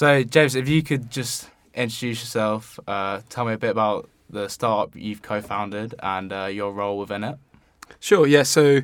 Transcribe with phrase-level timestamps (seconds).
[0.00, 4.48] So, James, if you could just introduce yourself, uh, tell me a bit about the
[4.48, 7.36] startup you've co-founded and uh, your role within it.
[7.98, 8.26] Sure.
[8.26, 8.44] Yeah.
[8.44, 8.80] So,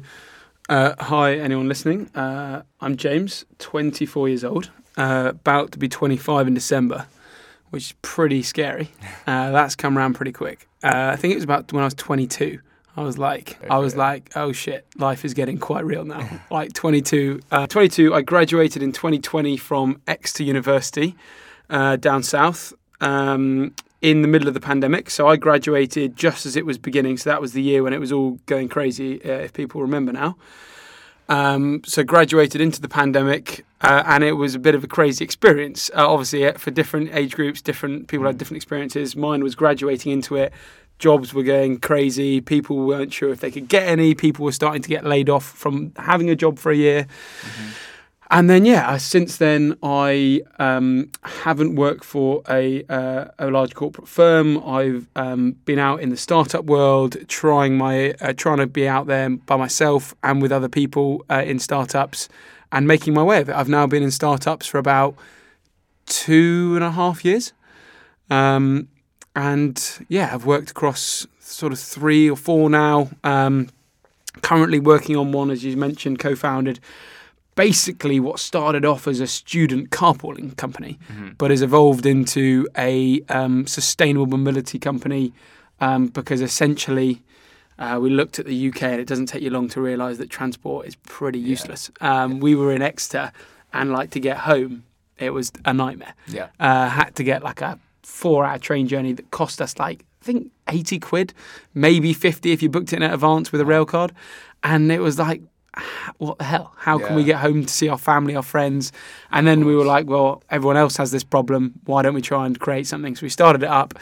[0.68, 2.14] uh, hi, anyone listening.
[2.14, 7.06] Uh, I'm James, 24 years old, uh, about to be 25 in December,
[7.70, 8.90] which is pretty scary.
[9.26, 10.68] Uh, that's come around pretty quick.
[10.84, 12.60] Uh, I think it was about when I was 22.
[12.96, 16.40] I was like, I was like, oh shit, life is getting quite real now.
[16.50, 18.14] like 22, uh, 22.
[18.14, 21.14] I graduated in 2020 from Exeter University
[21.68, 22.72] uh, down south
[23.02, 25.10] um, in the middle of the pandemic.
[25.10, 27.18] So I graduated just as it was beginning.
[27.18, 30.12] So that was the year when it was all going crazy, uh, if people remember
[30.12, 30.36] now.
[31.28, 35.24] Um, so graduated into the pandemic, uh, and it was a bit of a crazy
[35.24, 35.90] experience.
[35.92, 39.16] Uh, obviously, uh, for different age groups, different people had different experiences.
[39.16, 40.52] Mine was graduating into it.
[40.98, 42.40] Jobs were going crazy.
[42.40, 44.14] People weren't sure if they could get any.
[44.14, 47.06] People were starting to get laid off from having a job for a year.
[48.28, 54.08] And then, yeah, since then, I um, haven't worked for a, uh, a large corporate
[54.08, 54.58] firm.
[54.64, 59.06] I've um, been out in the startup world, trying my uh, trying to be out
[59.06, 62.28] there by myself and with other people uh, in startups,
[62.72, 63.54] and making my way of it.
[63.54, 65.14] I've now been in startups for about
[66.06, 67.52] two and a half years,
[68.28, 68.88] um,
[69.36, 73.10] and yeah, I've worked across sort of three or four now.
[73.22, 73.68] Um,
[74.42, 76.80] currently working on one, as you mentioned, co-founded
[77.54, 80.98] basically what started off as a student carpooling company,
[81.38, 85.32] but has evolved into a um, sustainable mobility company
[85.80, 87.22] um, because essentially
[87.78, 90.28] uh, we looked at the UK and it doesn't take you long to realise that
[90.28, 91.90] transport is pretty useless.
[92.00, 93.32] Um, we were in Exeter
[93.72, 94.84] and like to get home,
[95.18, 96.14] it was a nightmare.
[96.26, 96.48] Yeah.
[96.60, 100.50] Uh, had to get like a four-hour train journey that cost us like I think
[100.68, 101.34] eighty quid,
[101.74, 104.12] maybe fifty if you booked it in advance with a rail card,
[104.62, 105.42] and it was like
[106.18, 106.72] what the hell?
[106.76, 108.92] How can we get home to see our family, our friends?
[109.30, 111.74] And then we were like, well, everyone else has this problem.
[111.84, 113.14] Why don't we try and create something?
[113.14, 113.92] So we started it up.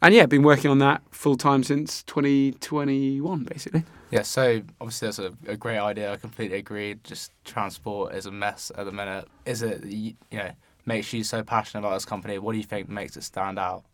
[0.00, 3.84] And yeah, been working on that full time since 2021, basically.
[4.10, 6.12] Yeah, so obviously that's a, a great idea.
[6.12, 6.96] I completely agree.
[7.04, 9.28] Just transport is a mess at the minute.
[9.46, 10.50] Is it, you know,
[10.86, 12.38] makes you so passionate about this company?
[12.38, 13.84] What do you think makes it stand out?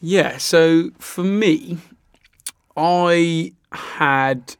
[0.00, 1.78] Yeah, so for me,
[2.76, 4.56] I had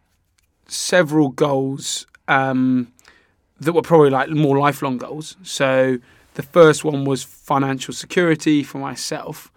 [0.67, 2.93] several goals um,
[3.59, 5.37] that were probably like more lifelong goals.
[5.43, 5.99] So
[6.35, 9.51] the first one was financial security for myself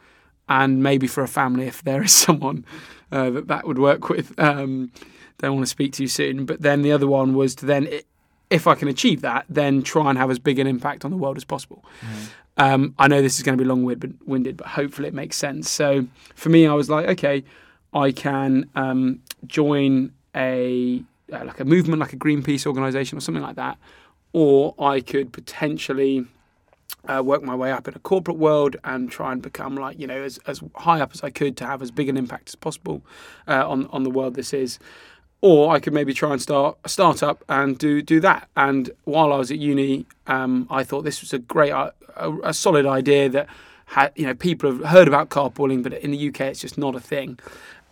[0.50, 2.66] and maybe for a family if there is someone
[3.12, 4.38] uh, that that would work with.
[4.40, 4.91] Um,
[5.38, 6.46] don't want to speak to you soon.
[6.46, 7.88] But then the other one was to then,
[8.49, 11.17] if I can achieve that, then try and have as big an impact on the
[11.17, 11.83] world as possible.
[12.57, 15.69] Um, I know this is going to be long-winded, but hopefully it makes sense.
[15.71, 16.05] So
[16.35, 17.43] for me, I was like, okay,
[17.93, 23.43] I can um, join a uh, like a movement, like a Greenpeace organisation or something
[23.43, 23.77] like that,
[24.33, 26.25] or I could potentially
[27.07, 30.07] uh, work my way up in a corporate world and try and become like you
[30.07, 32.55] know as, as high up as I could to have as big an impact as
[32.55, 33.01] possible
[33.47, 34.79] uh, on on the world this is.
[35.45, 38.47] Or I could maybe try and start a startup and do do that.
[38.55, 42.31] And while I was at uni, um, I thought this was a great, uh, a,
[42.45, 43.47] a solid idea that
[43.87, 46.95] had you know people have heard about carpooling, but in the UK it's just not
[46.95, 47.39] a thing,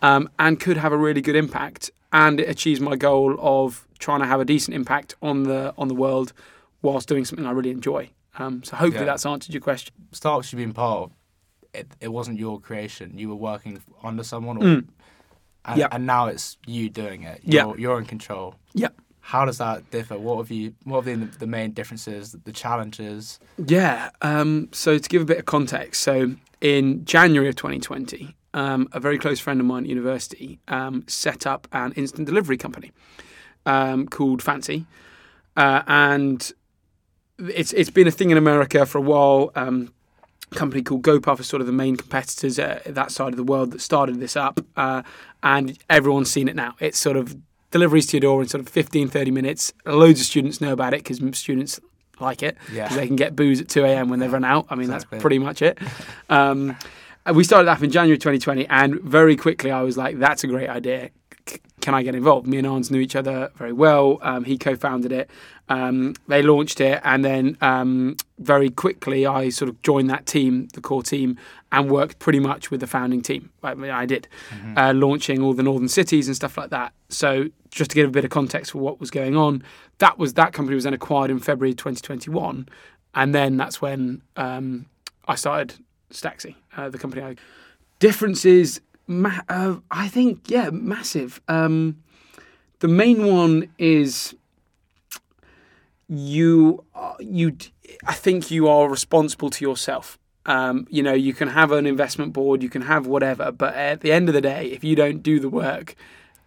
[0.00, 1.90] um, and could have a really good impact.
[2.10, 5.88] And it achieves my goal of trying to have a decent impact on the on
[5.88, 6.32] the world,
[6.80, 8.08] whilst doing something I really enjoy.
[8.38, 9.12] Um, so hopefully Yeah.
[9.12, 9.92] that's answered your question.
[10.12, 11.10] Startups you've been part of,
[11.74, 13.18] it, it wasn't your creation.
[13.18, 14.84] You were working under someone, or, Mm.
[15.64, 15.88] And, Yeah.
[15.92, 17.40] and now it's you doing it.
[17.44, 17.66] Yeah.
[17.66, 18.54] You're, you're in control.
[18.74, 18.88] Yeah.
[19.20, 20.18] How does that differ?
[20.18, 20.74] What have you?
[20.82, 22.32] What have been the, main differences?
[22.44, 23.38] The challenges?
[23.56, 24.10] Yeah.
[24.20, 28.98] Um, so to give a bit of context, so in January of 2020, um, a
[28.98, 32.90] very close friend of mine at university um, set up an instant delivery company
[33.64, 34.86] um, called Fancy,
[35.56, 36.52] uh, and
[37.38, 39.52] it's it's been a thing in America for a while.
[39.54, 39.92] Um,
[40.52, 43.70] company called GoPuff is sort of the main competitors at that side of the world
[43.72, 45.02] that started this up, uh,
[45.42, 46.74] and everyone's seen it now.
[46.80, 47.36] It's sort of
[47.70, 49.72] deliveries to your door in sort of 15, 30 minutes.
[49.86, 51.80] Loads of students know about it because students
[52.20, 52.84] like it Yeah.
[52.84, 54.08] because they can get booze at 2 a.m.
[54.08, 54.66] when they've run out.
[54.70, 55.16] I mean, Exactly.
[55.16, 55.78] that's pretty much it.
[56.28, 56.76] Um,
[57.34, 60.68] we started that in January 2020, and very quickly I was like, that's a great
[60.68, 61.10] idea.
[61.80, 62.46] Can I get involved?
[62.46, 64.18] Me and Arns knew each other very well.
[64.22, 65.30] Um, he co founded it.
[65.68, 70.68] Um, they launched it, and then um, very quickly I sort of joined that team,
[70.74, 71.38] the core team,
[71.72, 73.50] and worked pretty much with the founding team.
[73.62, 74.28] I, mean, I did,
[74.76, 76.92] uh, launching all the northern cities and stuff like that.
[77.08, 79.62] So just to give a bit of context for what was going on,
[79.98, 82.68] that was that company was then acquired in February 2021,
[83.14, 84.86] and then that's when um,
[85.26, 85.74] I started
[86.12, 87.22] Staxy, uh, the company.
[87.22, 87.36] I,
[87.98, 88.80] differences,
[89.12, 91.40] ma- uh, I think, yeah, massive.
[91.48, 92.02] Um,
[92.80, 94.34] the main one is
[96.08, 96.84] you
[97.20, 97.56] you
[98.06, 100.18] I think you are responsible to yourself.
[100.44, 104.00] Um, you know, you can have an investment board, you can have whatever, but at
[104.00, 105.94] the end of the day, if you don't do the work,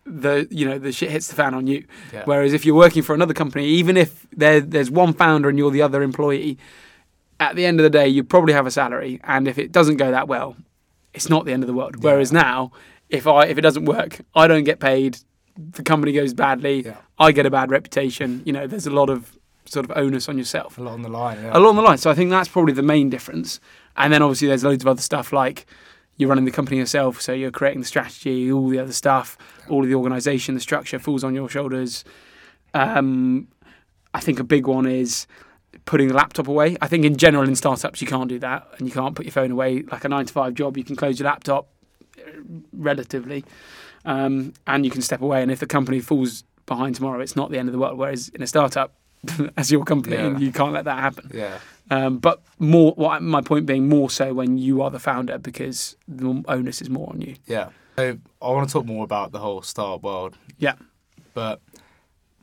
[0.06, 1.86] the you know the shit hits the fan on you.
[2.14, 2.24] Yeah.
[2.26, 5.72] Whereas if you're working for another company, even if there there's one founder and you're
[5.72, 6.58] the other employee,
[7.40, 9.98] at the end of the day, you probably have a salary, and if it doesn't
[9.98, 10.58] go that well,
[11.16, 12.04] it's not the end of the world.
[12.04, 12.72] Whereas now,
[13.10, 15.18] if I if it doesn't work, I don't get paid.
[15.58, 16.84] The company goes badly.
[16.84, 16.98] Yeah.
[17.18, 18.42] I get a bad reputation.
[18.46, 21.10] You know, there's a lot of sort of onus on yourself A lot on the
[21.10, 21.42] line.
[21.42, 21.58] Yeah.
[21.58, 21.98] along the line.
[21.98, 23.60] So I think that's probably the main difference.
[23.98, 25.66] And then obviously there's loads of other stuff like
[26.18, 29.38] you're running the company yourself, so you're creating the strategy, all the other stuff,
[29.70, 32.06] all of the organisation, the structure falls on your shoulders.
[32.74, 33.50] Um,
[34.14, 35.28] I think a big one is
[35.86, 36.78] putting the laptop away.
[36.82, 39.32] I think in general in startups you can't do that, and you can't put your
[39.32, 39.84] phone away.
[39.92, 41.68] Like a nine to five job, you can close your laptop
[42.18, 42.22] uh,
[42.74, 43.44] relatively,
[44.06, 45.42] um, and you can step away.
[45.42, 47.98] And if the company falls behind tomorrow, it's not the end of the world.
[47.98, 48.94] Whereas in a startup,
[49.58, 50.38] as your company, Yeah.
[50.38, 51.32] you can't let that happen.
[51.34, 51.60] yeah.
[51.92, 55.96] Um, but more, what my point being, more so when you are the founder because
[56.08, 57.36] the onus is more on you.
[57.46, 57.70] Yeah.
[57.96, 60.74] So I want to talk more about the whole startup world, Yeah,
[61.36, 61.62] but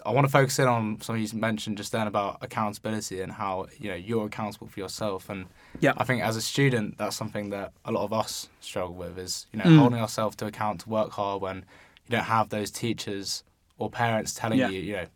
[0.05, 3.67] I want to focus in on something you mentioned just then about accountability and how
[3.79, 5.29] you know you're accountable for yourself.
[5.31, 5.47] And
[5.81, 5.93] Yeah.
[5.97, 9.47] I think as a student, that's something that a lot of us struggle with is
[9.53, 9.79] you know Mm.
[9.79, 11.57] holding ourselves to account to work hard when
[12.07, 13.45] you don't have those teachers
[13.79, 14.69] or parents telling Yeah.
[14.71, 15.07] you you know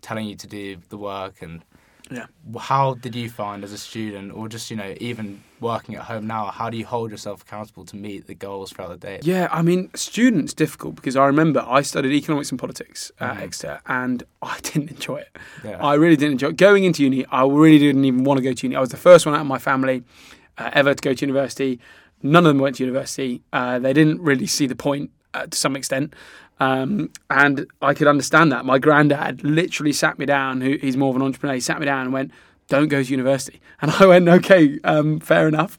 [0.00, 1.64] telling you to do the work and
[2.10, 2.26] Yeah.
[2.58, 6.26] how did you find as a student or just you know even working at home
[6.26, 9.48] now how do you hold yourself accountable to meet the goals throughout the day yeah.
[9.50, 13.42] I mean, students difficult because I remember I studied economics and politics at Mhm.
[13.42, 15.36] Exeter, and I didn't enjoy it.
[15.64, 16.56] yeah I really didn't enjoy it.
[16.56, 17.26] going into uni.
[17.26, 18.76] I really didn't even want to go to uni.
[18.76, 20.02] I was the first one out of my family
[20.56, 21.78] uh, ever to go to university.
[22.22, 23.42] None of them went to university.
[23.52, 26.14] Uh, they didn't really see the point uh, to some extent.
[26.60, 28.64] Um, and I could understand that.
[28.64, 31.86] My granddad literally sat me down, who he's more of an entrepreneur, he sat me
[31.86, 32.32] down and went,
[32.68, 33.60] Don't go to university.
[33.80, 35.76] And I went, Okay, um, fair enough.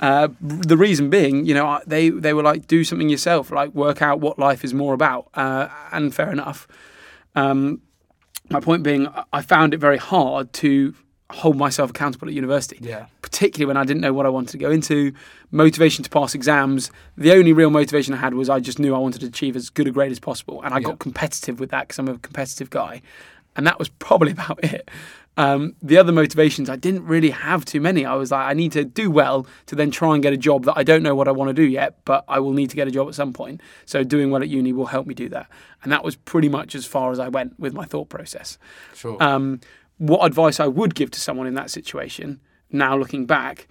[0.00, 4.00] Uh, the reason being, you know, they, they were like, Do something yourself, like work
[4.00, 5.28] out what life is more about.
[5.34, 6.66] Uh, and fair enough.
[7.34, 7.82] Um,
[8.48, 10.94] my point being, I- I found it very hard to
[11.30, 14.58] hold myself accountable at university yeah particularly when I didn't know what I wanted to
[14.58, 15.12] go into.
[15.50, 16.90] Motivation to pass exams.
[17.18, 19.68] The only real motivation I had was I just knew I wanted to achieve as
[19.68, 20.84] good a grade as possible, and I Yeah.
[20.84, 23.02] got competitive with that because I'm a competitive guy,
[23.56, 24.88] and that was probably about it.
[25.36, 28.06] Um, the other motivations I didn't really have too many.
[28.06, 30.64] I was like, I need to do well to then try and get a job
[30.64, 32.76] that I don't know what I want to do yet, but I will need to
[32.76, 33.60] get a job at some point.
[33.84, 35.48] So doing well at uni will help me do that,
[35.82, 38.56] and that was pretty much as far as I went with my thought process.
[38.94, 39.60] sure Um,
[39.98, 42.40] what advice I would give to someone in that situation,
[42.70, 43.66] now looking back,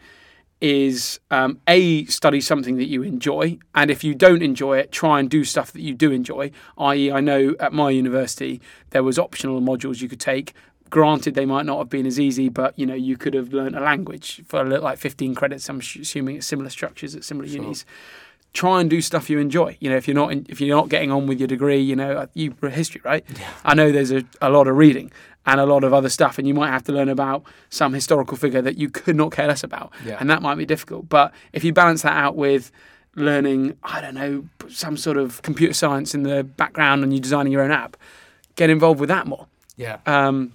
[0.61, 5.19] is um, a study something that you enjoy, and if you don't enjoy it, try
[5.19, 6.49] and do stuff that you do enjoy.
[6.77, 8.61] I.e., I know at my university
[8.91, 10.53] there was optional modules you could take.
[10.89, 13.75] Granted, they might not have been as easy, but you know you could have learned
[13.75, 15.67] a language for a little, like 15 credits.
[15.69, 17.61] I'm assuming it's similar structures at similar Sure.
[17.61, 17.85] unis
[18.53, 19.75] try and do stuff you enjoy.
[19.81, 21.93] You know, if you're not in, if you're not getting on with your degree, you
[21.95, 23.25] know, uh, you history, right?
[23.65, 25.11] I know there's a, a lot of reading
[25.45, 28.35] and a lot of other stuff, and you might have to learn about some historical
[28.37, 30.17] figure that you could not care less about, Yeah.
[30.19, 31.07] and that might be difficult.
[31.09, 32.71] But if you balance that out with
[33.15, 37.53] learning, I don't know, some sort of computer science in the background, and you're designing
[37.53, 37.95] your own app,
[38.55, 39.47] get involved with that more.
[39.77, 40.53] yeah Um,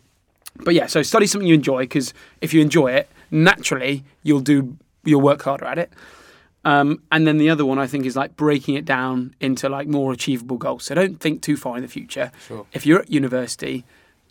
[0.65, 4.77] but yeah, so study something you enjoy because if you enjoy it, naturally you'll do
[5.05, 5.91] you'll work harder at it.
[6.65, 9.89] Um, and then the other one I think is like breaking it down into like
[9.89, 10.85] more achievable goals.
[10.85, 12.31] So don't think too far in the future.
[12.47, 13.85] sure If you're at university,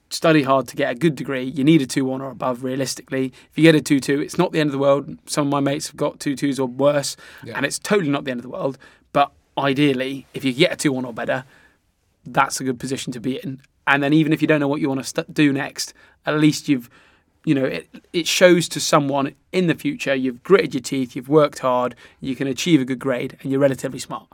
[0.10, 1.44] study hard to get a good degree.
[1.44, 3.26] You need a two one or above realistically.
[3.52, 5.18] If you get a two two, it's not the end of the world.
[5.28, 7.54] Some of my mates have got two twos or worse, Yeah.
[7.56, 8.78] and it's totally not the end of the world.
[9.14, 11.46] But ideally, if you get a two one or better,
[12.26, 13.62] that's a good position to be in.
[13.88, 15.94] And then even if you don't know what you want to st- do next,
[16.26, 16.90] at least you've,
[17.46, 21.30] you know, it, it shows to someone in the future you've gritted your teeth, you've
[21.30, 24.28] worked hard, you can achieve a good grade, and you're relatively smart.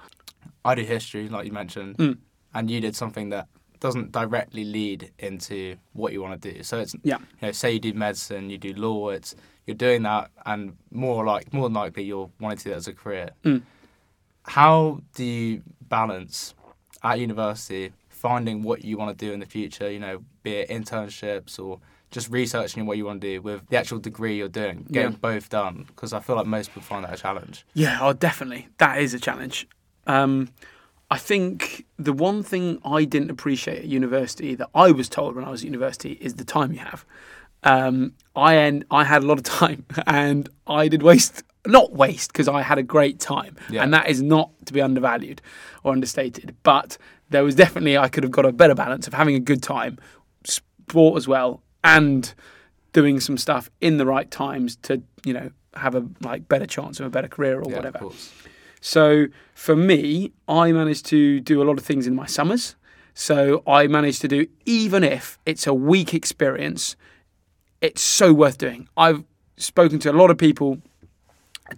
[0.65, 2.17] I do history, like you mentioned, Mm.
[2.53, 3.47] and you did something that
[3.85, 6.63] doesn't directly lead into what you want to do.
[6.63, 7.19] So it's Yeah.
[7.19, 11.25] you know, say you do medicine, you do law, it's you're doing that, and more
[11.25, 13.29] like more than likely you're wanting to do that as a career.
[13.43, 13.61] Mm.
[14.43, 16.53] How do you balance
[17.03, 19.89] at university finding what you want to do in the future?
[19.91, 21.79] You know, be it internships or
[22.11, 25.17] just researching what you want to do with the actual degree you're doing, getting Yeah.
[25.19, 25.85] both done.
[25.87, 27.65] Because I feel like most people find that a challenge.
[27.73, 28.67] Yeah, oh, definitely.
[28.77, 29.67] That is a challenge.
[30.07, 30.49] Um,
[31.11, 35.45] I think the one thing I didn't appreciate at university that I was told when
[35.45, 37.05] I was at university is the time you have.
[37.63, 42.31] Um, I en- I had a lot of time and I did waste, not waste,
[42.33, 43.55] because I had a great time.
[43.69, 43.83] Yeah.
[43.83, 45.41] And that is not to be undervalued
[45.83, 46.55] or understated.
[46.63, 46.97] But
[47.29, 49.97] there was definitely, I could have got a better balance of having a good time,
[50.43, 52.33] sport as well, and
[52.93, 56.99] doing some stuff in the right times to you know have a like better chance
[56.99, 57.99] of a better career or Yeah, whatever.
[58.85, 62.75] So for me, I managed to do a lot of things in my summers.
[63.15, 66.95] So I managed to do even if it's a week experience,
[67.81, 68.87] it's so worth doing.
[68.95, 69.23] I've
[69.57, 70.77] spoken to a lot of people,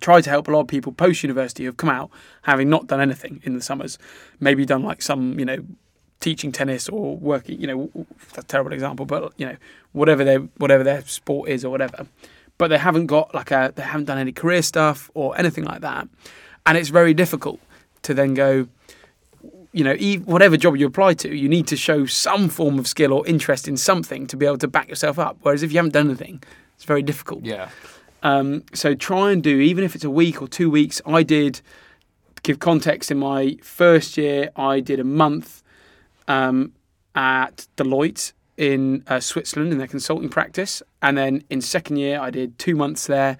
[0.01, 2.09] tried to help a lot of people post university who've come out
[2.41, 3.97] having not done anything in the summers,
[4.41, 5.63] maybe done like some you know
[6.19, 7.89] teaching tennis or working you know
[8.33, 9.55] that's a terrible example, but you know
[9.93, 12.05] whatever their whatever their sport is or whatever.
[12.57, 15.79] But they haven't got like a they haven't done any career stuff or anything like
[15.81, 16.09] that
[16.67, 17.59] and it's very difficult
[18.03, 18.67] to then go
[19.71, 22.88] you know e- whatever job you apply to you need to show some form of
[22.88, 25.38] skill or interest in something to be able to back yourself up.
[25.41, 26.43] Whereas if you haven't done anything
[26.75, 27.43] it's very difficult.
[27.43, 27.69] Yeah.
[28.21, 31.62] um, so try and do even if it's a week or two weeks i did
[32.43, 35.63] give context in my first year i did a month
[36.27, 36.74] um,
[37.15, 40.81] at deloitte in uh, switzerland in their consulting practice.
[41.01, 43.38] And then in second year i did two months there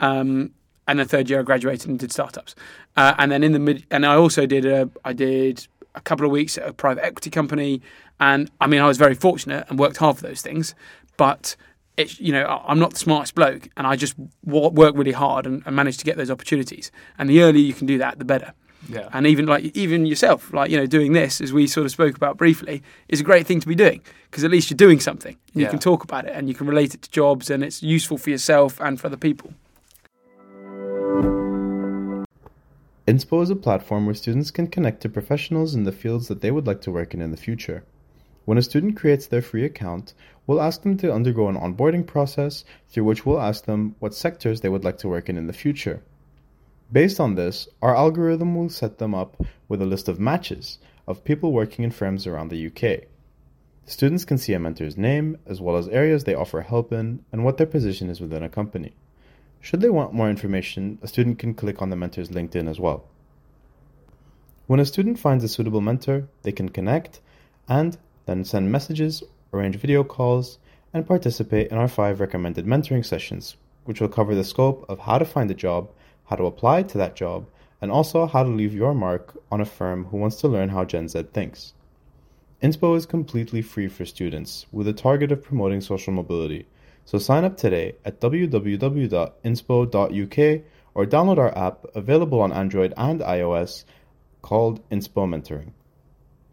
[0.00, 0.52] um,
[0.86, 2.54] and then third year I graduated and did startups.
[2.96, 6.24] Uh, and then in the mid, and I also did a, I did a couple
[6.24, 7.82] of weeks at a private equity company.
[8.20, 10.74] And I mean, I was very fortunate and worked hard for those things.
[11.16, 11.56] But
[11.96, 14.14] it's, you know, I'm not the smartest bloke, and I just
[14.44, 16.92] wo- work really hard and, and managed to get those opportunities.
[17.18, 18.52] And the earlier you can do that, the better.
[18.88, 19.08] Yeah.
[19.12, 22.14] And even like even yourself, like you know, doing this as we sort of spoke
[22.14, 25.36] about briefly, is a great thing to be doing because at least you're doing something.
[25.54, 27.82] And You can talk about it and you can relate it to jobs, and it's
[27.82, 29.54] useful for yourself and for other people.
[33.06, 36.50] Inspo is a platform where students can connect to professionals in the fields that they
[36.50, 37.84] would like to work in in the future.
[38.46, 40.12] When a student creates their free account,
[40.44, 44.60] we'll ask them to undergo an onboarding process through which we'll ask them what sectors
[44.60, 46.02] they would like to work in in the future.
[46.90, 51.22] Based on this, our algorithm will set them up with a list of matches of
[51.22, 53.04] people working in firms around the UK.
[53.84, 57.44] Students can see a mentor's name, as well as areas they offer help in and
[57.44, 58.96] what their position is within a company.
[59.60, 63.04] Should they want more information, a student can click on the mentor's LinkedIn as well.
[64.66, 67.20] When a student finds a suitable mentor, they can connect
[67.68, 67.96] and
[68.26, 69.22] then send messages,
[69.52, 70.58] arrange video calls,
[70.92, 75.18] and participate in our five recommended mentoring sessions, which will cover the scope of how
[75.18, 75.90] to find a job,
[76.24, 77.46] how to apply to that job,
[77.80, 80.84] and also how to leave your mark on a firm who wants to learn how
[80.84, 81.72] Gen Z thinks.
[82.62, 86.66] Inspo is completely free for students with a target of promoting social mobility.
[87.06, 90.62] So sign up today at www.inspo.uk
[90.94, 93.84] or download our app available on Android and iOS
[94.42, 95.70] called Inspo Mentoring.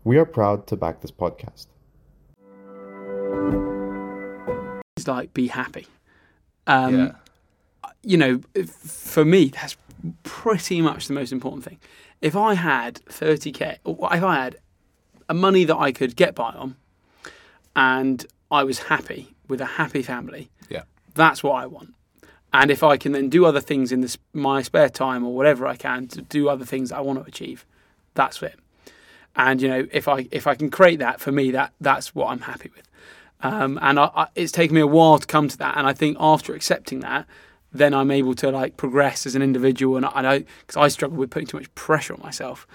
[0.04, 1.66] We are proud to back this podcast.
[4.96, 5.88] It's like be happy.
[6.68, 7.14] Um, yeah.
[8.04, 9.76] you know, for me, that's
[10.22, 11.80] pretty much the most important thing.
[12.22, 14.58] If I had 30k, or if I had
[15.28, 16.76] a money that I could get by on,
[17.76, 20.84] and I was happy with a happy family, Yeah.
[21.16, 21.94] that's what I want.
[22.54, 25.66] And if I can then do other things in this, my spare time or whatever
[25.66, 27.66] I can to do other things I want to achieve,
[28.14, 28.58] that's it.
[29.36, 32.28] And you know, if I if I can create that for me, that that's what
[32.32, 32.88] I'm happy with.
[33.42, 35.76] Um, and I, I, it's taken me a while to come to that.
[35.78, 37.26] And I think after accepting that,
[37.74, 39.98] then I'm able to like progress as an individual.
[39.98, 42.68] And I, I because I struggle with putting too much pressure on myself,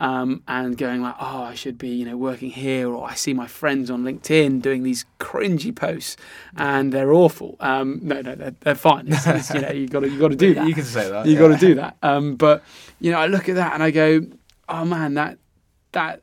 [0.00, 3.32] um, and going like, oh, I should be you know working here, or I see
[3.34, 6.16] my friends on LinkedIn doing these cringy posts,
[6.56, 7.56] and they're awful.
[7.60, 9.06] Um, no, no, they're, they're fine.
[9.08, 11.08] It's, it's, you know, you got to you got to do that You can say
[11.08, 11.26] that.
[11.26, 11.38] you yeah.
[11.38, 11.96] got to do that.
[12.02, 12.62] Um, but
[13.00, 14.26] you know, I look at that and I go,
[14.68, 15.38] oh man, that
[15.92, 16.22] that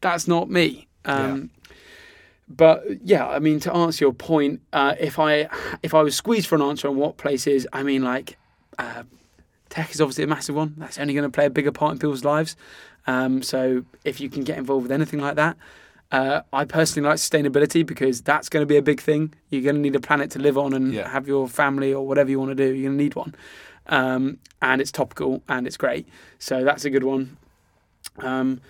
[0.00, 0.86] that's not me.
[1.04, 1.50] Um,
[2.50, 5.48] But yeah, I mean, to answer your point, uh, if I
[5.82, 8.36] if I was squeezed for an answer on what places, I mean, like
[8.78, 9.04] uh,
[9.68, 10.74] tech is obviously a massive one.
[10.76, 12.56] That's only going to play a bigger part in people's lives.
[13.06, 15.56] Um, so if you can get involved with anything like that.
[16.12, 19.32] Uh, I personally like sustainability because that's going to be a big thing.
[19.48, 21.08] You're going to need a planet to live on and Yeah.
[21.08, 22.64] have your family or whatever you want to do.
[22.74, 23.32] You're going to need one
[23.86, 26.08] um, and it's topical and it's great.
[26.40, 27.36] So that's a good one.
[28.18, 28.60] Um,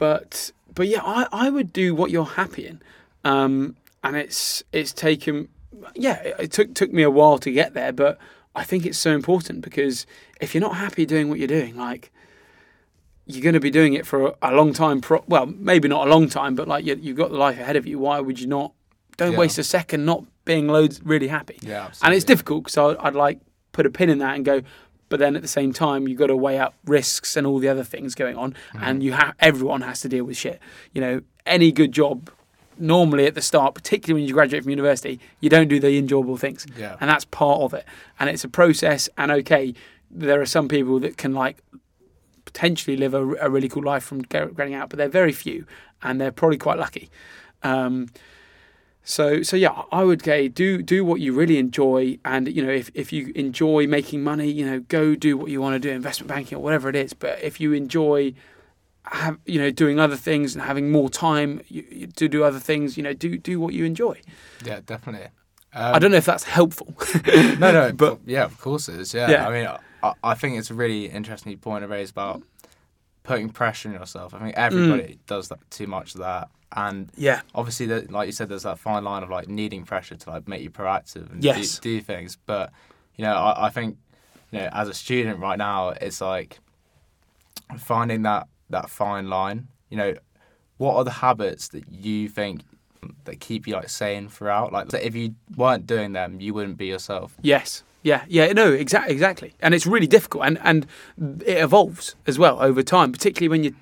[0.00, 2.80] but but yeah, I, I would do what you're happy in,
[3.22, 5.48] um, and it's it's taken
[5.94, 8.16] yeah it, it took took me a while to get there, but
[8.56, 10.06] I think it's so important because
[10.40, 12.10] if you're not happy doing what you're doing, like
[13.26, 15.02] you're going to be doing it for a, long time.
[15.02, 17.76] Pro- well, maybe not a long time, but like you, you've got the life ahead
[17.76, 17.98] of you.
[17.98, 18.72] Why would you not?
[19.18, 19.38] Don't Yeah.
[19.38, 23.38] waste a second not being loads really happy Yeah, and it's difficult because I'd like
[23.72, 24.62] put a pin in that and go
[25.10, 27.68] but then at the same time you've got to weigh up risks and all the
[27.68, 28.84] other things going on Mm-hmm.
[28.84, 30.58] and you have everyone has to deal with shit
[30.94, 32.30] you know any good job
[32.78, 36.36] normally at the start particularly when you graduate from university you don't do the enjoyable
[36.38, 36.96] things Yeah.
[37.00, 37.84] and that's part of it
[38.18, 39.74] and it's a process and okay
[40.10, 41.58] there are some people that can like
[42.44, 45.66] potentially live a, a really cool life from getting out but they're very few
[46.02, 47.10] and they're probably quite lucky
[47.62, 48.08] um,
[49.10, 52.70] So so yeah, I would say do do what you really enjoy, and you know
[52.72, 55.90] if if you enjoy making money, you know go do what you want to do,
[55.90, 57.12] investment banking or whatever it is.
[57.12, 58.34] But if you enjoy
[59.06, 62.60] have you know doing other things and having more time you, you, to do other
[62.60, 64.20] things, you know do do what you enjoy.
[64.64, 65.28] Yeah, definitely.
[65.72, 66.94] I don't um, know if that's helpful.
[67.58, 69.12] No, no, But- yeah, of course it is.
[69.14, 69.48] Yeah, Yeah.
[69.48, 69.68] I mean,
[70.02, 72.42] I, I think it's a really interesting point to raise about
[73.22, 74.34] putting pressure on yourself.
[74.34, 75.18] I think everybody mm.
[75.26, 78.78] does that too much of that, and yeah, obviously, the, like you said, there's that
[78.78, 81.78] fine line of like needing pressure to like make you proactive and Yes.
[81.78, 82.36] do, do things.
[82.46, 82.72] But
[83.16, 83.96] you know, I, I think
[84.52, 86.58] you know, as a student right now, it's like
[87.78, 89.68] finding that that fine line.
[89.88, 90.14] You know,
[90.78, 92.62] what are the habits that you think
[93.24, 94.72] that keep you like sane throughout?
[94.72, 97.36] Like, if you weren't doing them, you wouldn't be yourself.
[97.42, 97.82] Yes.
[98.02, 100.86] Yeah, yeah, no, exactly, exactly, and it's really difficult, and and
[101.44, 103.74] it evolves as well over time, particularly when you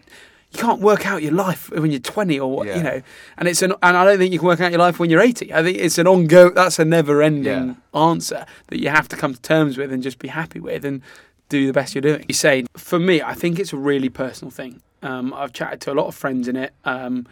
[0.53, 3.03] you can't work out your life when you're 20 or what, you know,
[3.37, 5.21] and it's an and I don't think you can work out your life when you're
[5.21, 5.53] 80.
[5.53, 6.55] I think it's an ongoing.
[6.55, 7.45] That's a never-ending
[7.93, 8.01] Yeah.
[8.01, 11.03] answer that you have to come to terms with and just be happy with and
[11.51, 12.25] do the best you're doing.
[12.29, 14.81] You say for me, I think it's a really personal thing.
[15.03, 16.73] Um, I've chatted to a lot of friends in it.
[16.85, 17.27] Um,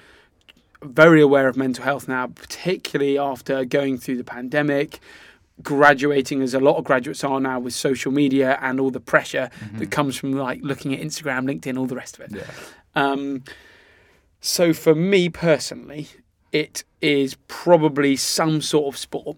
[0.82, 5.00] very aware of mental health now, particularly after going through the pandemic,
[5.62, 9.48] graduating as a lot of graduates are now with social media and all the pressure
[9.78, 12.36] that comes from like looking at Instagram, LinkedIn, all the rest of it.
[12.36, 12.44] Yeah.
[12.96, 13.44] Um,
[14.40, 16.08] so for me personally,
[16.50, 19.36] it is probably some sort of sport,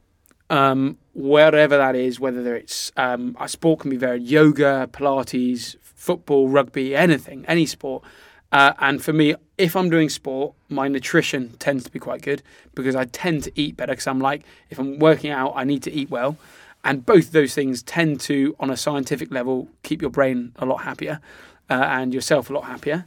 [0.48, 2.20] um, wherever that is.
[2.20, 8.04] Whether it's um, a sport can be varied: yoga, Pilates, football, rugby, anything, any sport.
[8.50, 12.42] Uh, and for me, if I'm doing sport, my nutrition tends to be quite good
[12.74, 13.92] because I tend to eat better.
[13.92, 16.38] Because I'm like, if I'm working out, I need to eat well,
[16.84, 20.64] and both of those things tend to, on a scientific level, keep your brain a
[20.64, 21.20] lot happier
[21.68, 23.04] uh, and yourself a lot happier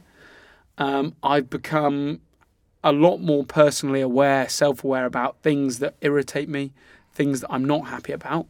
[0.82, 2.20] um, I've become
[2.82, 6.72] a lot more personally aware, self aware about things that irritate me,
[7.14, 8.46] things that I'm not happy about.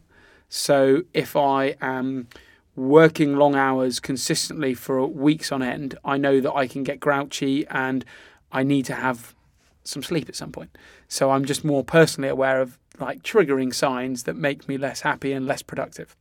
[0.49, 2.27] So if I am
[2.75, 7.67] working long hours consistently for weeks on end, I know that I can get grouchy
[7.67, 8.03] and
[8.51, 9.35] I need to have
[9.83, 10.75] some sleep at some point.
[11.07, 15.33] So I'm just more personally aware of like triggering signs that make me less happy
[15.33, 16.15] and less productive.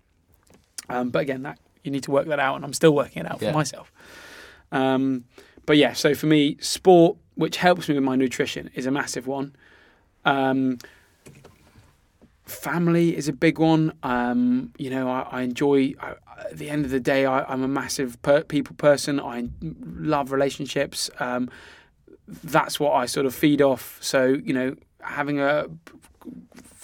[0.90, 3.30] Um, but again, that you need to work that out, and I'm still working it
[3.30, 3.50] out Yeah.
[3.50, 3.92] for myself.
[4.70, 5.24] Um,
[5.66, 9.26] but yeah, so for me, sport, which helps me with my nutrition, is a massive
[9.26, 9.54] one.
[10.24, 10.78] Um,
[12.44, 13.92] family is a big one.
[14.02, 15.94] Um, you know, I, I enjoy.
[16.00, 16.14] I,
[16.50, 19.20] at the end of the day, I, I'm a massive per- people person.
[19.20, 21.08] I love relationships.
[21.20, 21.48] Um,
[22.26, 23.98] that's what I sort of feed off.
[24.00, 25.66] So you know, having a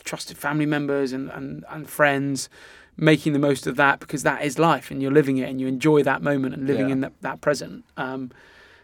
[0.04, 2.48] trusted family members and, and, and friends,
[2.96, 5.66] making the most of that because that is life and you're living it and you
[5.66, 6.92] enjoy that moment and living Yeah.
[6.92, 7.84] in that, that present.
[7.98, 8.30] Um,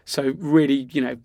[0.05, 1.17] so really, you know,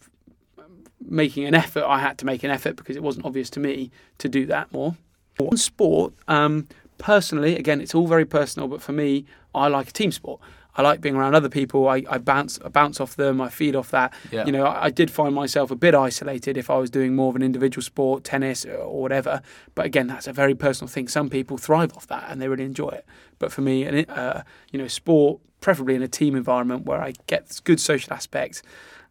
[1.01, 3.90] making an effort, I had to make an effort because it wasn't obvious to me
[4.19, 4.97] to do that more.
[5.38, 9.93] On sport, um, personally, again, it's all very personal, but for me, I like a
[9.93, 10.40] team sport.
[10.77, 11.88] I like being around other people.
[11.88, 13.40] I, I bounce I bounce off them.
[13.40, 14.14] I feed off that.
[14.31, 14.47] Yeah.
[14.47, 17.31] You know, I, I did find myself a bit isolated if I was doing more
[17.31, 19.43] of an individual sport, tennis or whatever.
[19.75, 21.09] But again, that's a very personal thing.
[21.09, 23.05] Some people thrive off that and they really enjoy it.
[23.38, 27.49] But for me, uh, you know, sport, preferably in a team environment where I get
[27.49, 28.62] this good social aspect,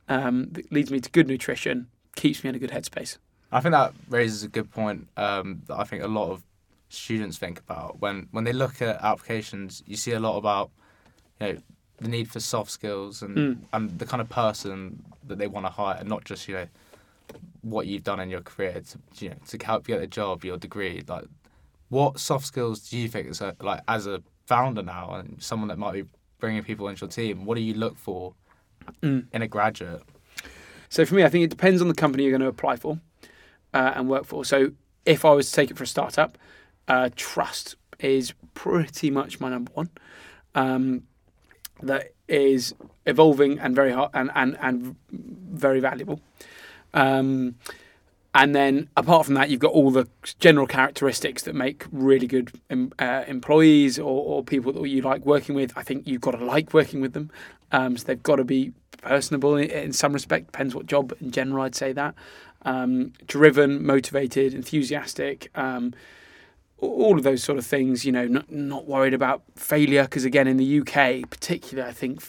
[0.07, 3.17] um, that leads me to good nutrition, keeps me in a good headspace.
[3.51, 6.43] I think that raises a good point um, that I think a lot of
[6.89, 9.83] students think about when when they look at applications.
[9.85, 10.69] You see a lot about
[11.39, 11.57] you know
[11.97, 13.57] the need for soft skills and Mm.
[13.73, 16.67] and the kind of person that they want to hire, and not just you know
[17.61, 20.43] what you've done in your career to you know to help you get a job,
[20.43, 21.03] your degree.
[21.07, 21.25] Like,
[21.89, 25.67] what soft skills do you think is a, like as a founder now and someone
[25.69, 26.03] that might be
[26.39, 27.45] bringing people into your team?
[27.45, 28.33] What do you look for
[29.03, 29.25] Mm.
[29.31, 30.01] in a graduate?
[30.89, 32.99] So for me, I think it depends on the company you're going to apply for
[33.73, 34.43] uh, and work for.
[34.43, 34.71] So
[35.05, 36.37] if I was to take it for a startup,
[36.87, 39.89] uh, trust is pretty much my number one.
[40.55, 41.03] Um,
[41.83, 42.73] that is
[43.05, 46.19] evolving and very hard and, and, and very valuable.
[46.93, 47.55] Um,
[48.35, 50.07] and then apart from that, you've got all the
[50.39, 52.51] general characteristics that make really good
[52.99, 55.73] uh, employees or, or people that you like working with.
[55.75, 57.31] I think you've got to like working with them.
[57.71, 60.47] Um, so they've got to be personable in, in some respect.
[60.47, 61.13] Depends what job.
[61.19, 62.13] In general, I'd say that.
[62.63, 65.49] Um, driven, motivated, enthusiastic.
[65.55, 65.93] Um,
[66.77, 68.05] all of those sort of things.
[68.05, 72.21] You know, not, not worried about failure because again, in the UK, particularly, I think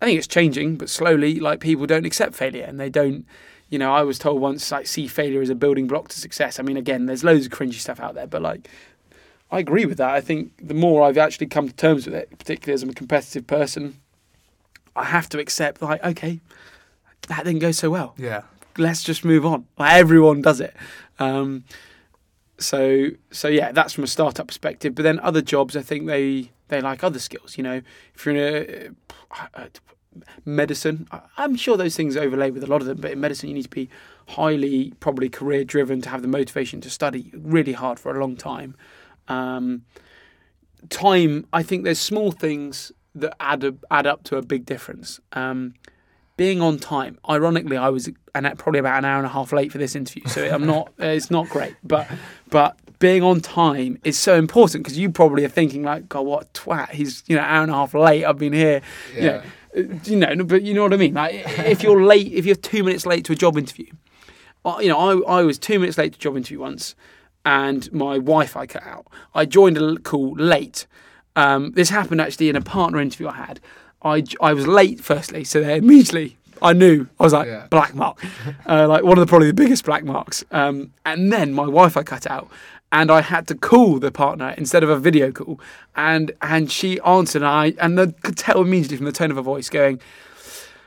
[0.00, 3.26] I think it's changing, but slowly, like people don't accept failure and they don't.
[3.74, 6.60] You know, I was told once, like, see failure as a building block to success.
[6.60, 8.68] I mean, again, there's loads of cringy stuff out there, but like,
[9.50, 10.10] I agree with that.
[10.14, 12.94] I think the more I've actually come to terms with it, particularly as I'm a
[12.94, 13.98] competitive person,
[14.94, 16.40] I have to accept, like, okay,
[17.26, 18.42] that didn't go so well Yeah.
[18.78, 19.66] let's just move on.
[19.76, 20.76] Like everyone does it.
[21.18, 21.64] Um,
[22.58, 24.94] so so yeah, that's from a startup perspective.
[24.94, 27.58] But then other jobs, I think they they like other skills.
[27.58, 27.80] You know,
[28.14, 28.88] if you're in a,
[29.60, 29.66] uh,
[30.44, 32.98] medicine, I'm sure those things overlay with a lot of them.
[33.00, 33.88] But in medicine, you need to be
[34.28, 38.36] highly probably career driven to have the motivation to study really hard for a long
[38.36, 38.74] time.
[39.28, 39.82] Um,
[40.90, 45.20] time, I think there's small things that add a, add up to a big difference.
[45.32, 45.74] Um,
[46.36, 47.18] being on time.
[47.28, 50.26] Ironically, I was an, probably about an hour and a half late for this interview,
[50.26, 50.92] so I'm not.
[50.98, 52.08] it's not great, but
[52.50, 56.42] but being on time is so important because you probably are thinking like, God, what
[56.42, 56.90] a twat?
[56.90, 58.24] He's you know an hour and a half late.
[58.24, 58.82] I've been here.
[59.14, 59.42] You know,
[59.74, 61.14] you know, but you know what I mean.
[61.14, 63.86] Like if you're late, if you're two minutes late to a job interview,
[64.64, 66.94] uh, you know, I I was two minutes late to a job interview once,
[67.44, 69.06] and my Wi-Fi cut out.
[69.34, 70.86] I joined a call late.
[71.36, 73.60] Um, this happened actually in a partner interview I had.
[74.02, 77.66] I, I was late firstly, so then immediately I knew I was like Yeah.
[77.70, 78.22] black mark,
[78.68, 80.44] uh, like one of the probably the biggest black marks.
[80.50, 82.48] Um, and then my Wi-Fi cut out,
[82.94, 85.60] and I had to call the partner instead of a video call,
[85.96, 89.36] and and she answered, and I and I could tell immediately from the tone of
[89.36, 90.00] her voice going.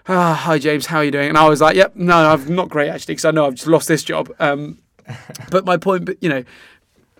[0.09, 1.27] Ah, hi James, how are you doing?
[1.27, 3.67] And I was like, "Yep, no, I'm not great actually, because I know I've just
[3.67, 4.77] lost this job." Um,
[5.51, 6.45] but my point, but you know,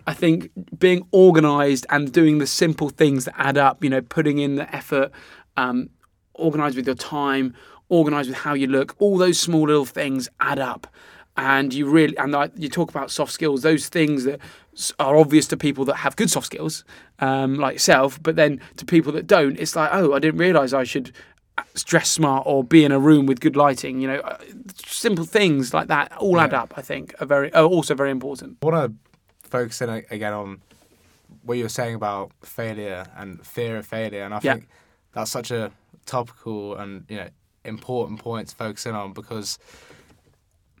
[0.06, 4.38] I think being organised and doing the simple things that add up, you know, putting
[4.38, 5.12] in the effort,
[5.58, 5.90] um,
[6.34, 7.54] organised with your time,
[7.90, 10.86] organised with how you look, all those small little things add up.
[11.38, 14.40] And you really, and you talk about soft skills, those things that
[14.98, 16.84] are obvious to people that have good soft skills,
[17.20, 20.72] um, like yourself, but then to people that don't, it's like, oh, I didn't realise
[20.72, 21.12] I should
[21.84, 24.00] dress smart or be in a room with good lighting.
[24.00, 24.38] You know, uh,
[24.84, 26.74] simple things like that all add up.
[26.76, 28.58] I think are very, are also very important.
[28.60, 30.60] I want to focus in again on
[31.44, 34.54] what you were saying about failure and fear of failure, and I Yeah.
[34.54, 34.68] think
[35.12, 35.70] that's such a
[36.04, 37.28] topical and you know
[37.64, 39.58] important point to focus in on because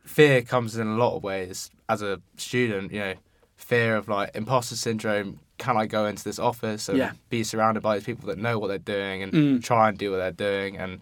[0.08, 1.70] fear comes in a lot of ways.
[1.88, 3.14] As a student, you know,
[3.56, 5.40] fear of like imposter syndrome.
[5.58, 7.12] Can I go into this office and Yeah.
[7.30, 9.62] be surrounded by these people that know what they're doing and Mm.
[9.64, 10.76] try and do what they're doing?
[10.76, 11.00] And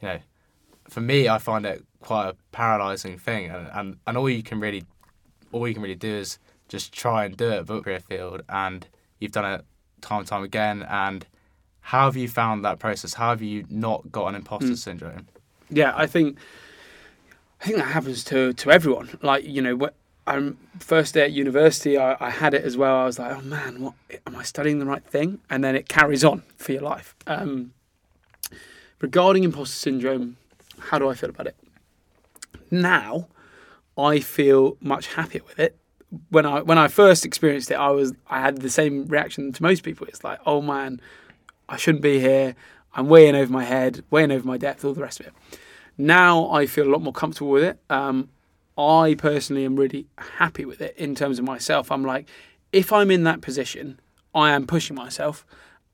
[0.00, 0.18] you know,
[0.88, 4.58] for me, I find it quite a paralyzing thing, and, and, and all you can
[4.60, 4.84] really
[5.52, 8.86] all you can really do is just try and do it but career field and
[9.18, 9.64] you've done it
[10.00, 11.26] time and time again and
[11.80, 14.78] how have you found that process how have you not got an imposter Mm.
[14.78, 15.26] syndrome
[15.68, 16.38] Yeah, I think
[17.60, 19.18] I think that happens to to everyone.
[19.22, 19.94] Like you know, what
[20.26, 22.96] I'm first day at university, I, I had it as well.
[22.96, 23.94] I was like, oh man, what
[24.26, 25.40] am I studying the right thing?
[25.50, 27.14] And then it carries on for your life.
[27.26, 27.72] Um,
[29.00, 30.36] regarding imposter syndrome,
[30.78, 31.56] how do I feel about it?
[32.70, 33.28] Now,
[33.98, 35.76] I feel much happier with it.
[36.30, 39.62] When I when I first experienced it, I was I had the same reaction to
[39.62, 40.06] most people.
[40.06, 41.00] It's like, oh man,
[41.68, 42.56] I shouldn't be here.
[42.94, 45.26] I'm way in over my head, way in over my depth, all the rest of
[45.26, 45.34] it.
[46.00, 47.78] Now I feel a lot more comfortable with it.
[47.90, 48.30] Um,
[48.78, 50.06] I personally am really
[50.38, 51.92] happy with it in terms of myself.
[51.92, 52.28] I'm like,
[52.72, 54.00] if I'm in that position,
[54.34, 55.44] I am pushing myself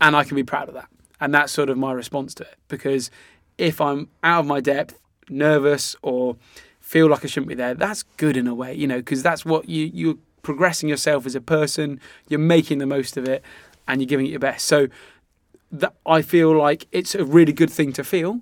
[0.01, 0.88] and I can be proud of that.
[1.21, 2.55] And that's sort of my response to it.
[2.69, 3.11] Because
[3.59, 6.37] if I'm out of my depth, nervous, or
[6.79, 9.45] feel like I shouldn't be there, that's good in a way, you know, because that's
[9.45, 13.42] what you, you're progressing yourself as a person, you're making the most of it,
[13.88, 14.66] and you're giving it your best.
[14.66, 14.87] So
[15.73, 18.40] that I feel like it's a really good thing to feel,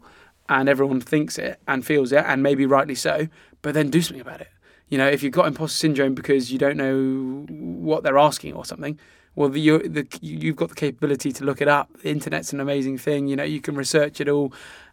[0.49, 3.29] and everyone thinks it and feels it, and maybe rightly so.
[3.63, 4.49] But then do something about it.
[4.89, 8.65] You know, if you've got imposter syndrome because you don't know what they're asking or
[8.65, 8.99] something,
[9.35, 11.91] well, the, you you've got the capability to look it up.
[12.03, 13.27] The internet's an amazing thing.
[13.27, 14.53] You know, you can research it all,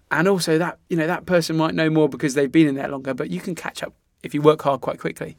[0.09, 2.87] and also that you know that person might know more because they've been in there
[2.87, 3.13] longer.
[3.13, 5.37] But you can catch up if you work hard quite quickly.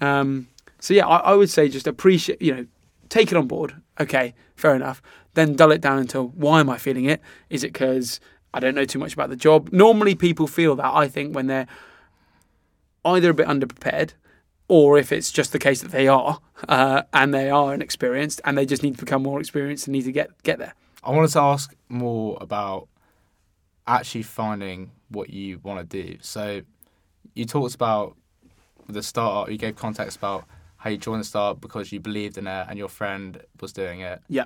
[0.00, 0.48] Um,
[0.78, 2.40] so yeah, I, I would say just appreciate.
[2.40, 2.66] You know,
[3.08, 3.74] take it on board.
[3.98, 5.02] Okay, fair enough.
[5.34, 7.20] Then dull it down until why am I feeling it?
[7.48, 8.20] Is it because
[8.52, 9.70] I don't know too much about the job?
[9.72, 10.92] Normally, people feel that.
[10.92, 11.66] I think when they're
[13.04, 14.12] either a bit underprepared,
[14.70, 18.56] or if it's just the case that they are uh, and they are inexperienced and
[18.56, 20.74] they just need to become more experienced and need to get get there.
[21.02, 22.88] i wanted to ask more about
[23.86, 26.60] actually finding what you want to do so
[27.34, 28.16] you talked about
[28.88, 30.44] the startup you gave context about
[30.76, 34.00] how you joined the startup because you believed in it and your friend was doing
[34.00, 34.44] it Yeah.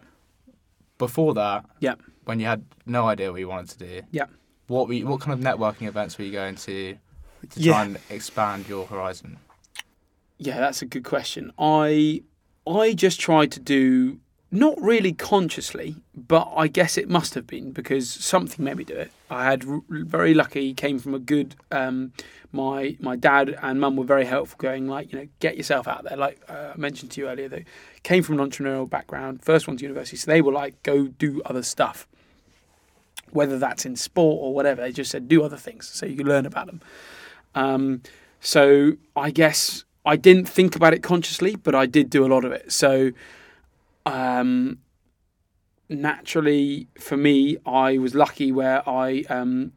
[0.98, 1.94] Before that Yeah.
[2.24, 4.26] when you had no idea what you wanted to do Yeah.
[4.68, 6.96] what were you, what kind of networking events were you going to
[7.50, 7.72] to Yeah.
[7.72, 9.38] try and expand your horizon
[10.38, 11.52] Yeah, that's a good question.
[11.58, 12.22] I
[12.66, 14.18] I just tried to do
[14.54, 18.94] not really consciously, but I guess it must have been because something made me do
[18.94, 19.10] it.
[19.30, 21.56] I had r- very lucky, came from a good.
[21.70, 22.12] Um,
[22.52, 26.04] my my dad and mum were very helpful, going like you know get yourself out
[26.04, 26.16] there.
[26.16, 27.64] Like uh, I mentioned to you earlier, they
[28.02, 31.42] came from an entrepreneurial background, first one to university, so they were like go do
[31.44, 32.06] other stuff.
[33.30, 36.28] Whether that's in sport or whatever, they just said do other things so you can
[36.28, 36.80] learn about them.
[37.56, 38.02] Um,
[38.40, 42.44] so I guess I didn't think about it consciously, but I did do a lot
[42.44, 42.70] of it.
[42.70, 43.12] So,
[44.06, 44.78] um,
[45.88, 49.72] naturally, for me, I was lucky where I um,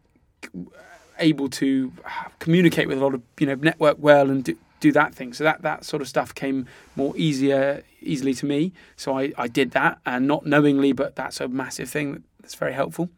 [1.19, 1.91] able to
[2.39, 5.33] communicate with a lot of you know network well and do, do that thing.
[5.33, 8.73] So that that sort of stuff came more easier easily to me.
[8.95, 12.73] So I, I did that and not knowingly, but that's a massive thing that's very
[12.73, 13.09] helpful.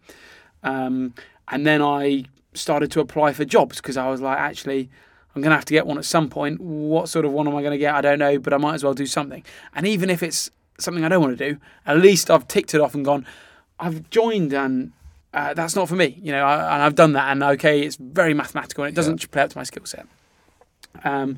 [0.63, 1.13] Um,
[1.48, 4.89] and then I started to apply for jobs because I was like, actually,
[5.36, 6.60] I'm going to have to get one at some point.
[6.60, 7.93] What sort of one am I going to get?
[7.93, 9.43] I don't know, but I might as well do something.
[9.76, 10.50] And even if it's
[10.81, 13.25] something I don't want to do, at least I've ticked it off and gone,
[13.79, 14.91] I've joined and
[15.33, 17.31] uh, that's not for me, you know, I, and I've done that.
[17.31, 19.27] And okay, it's very mathematical and it doesn't yeah.
[19.31, 20.07] play up to my skill set.
[21.03, 21.37] Um,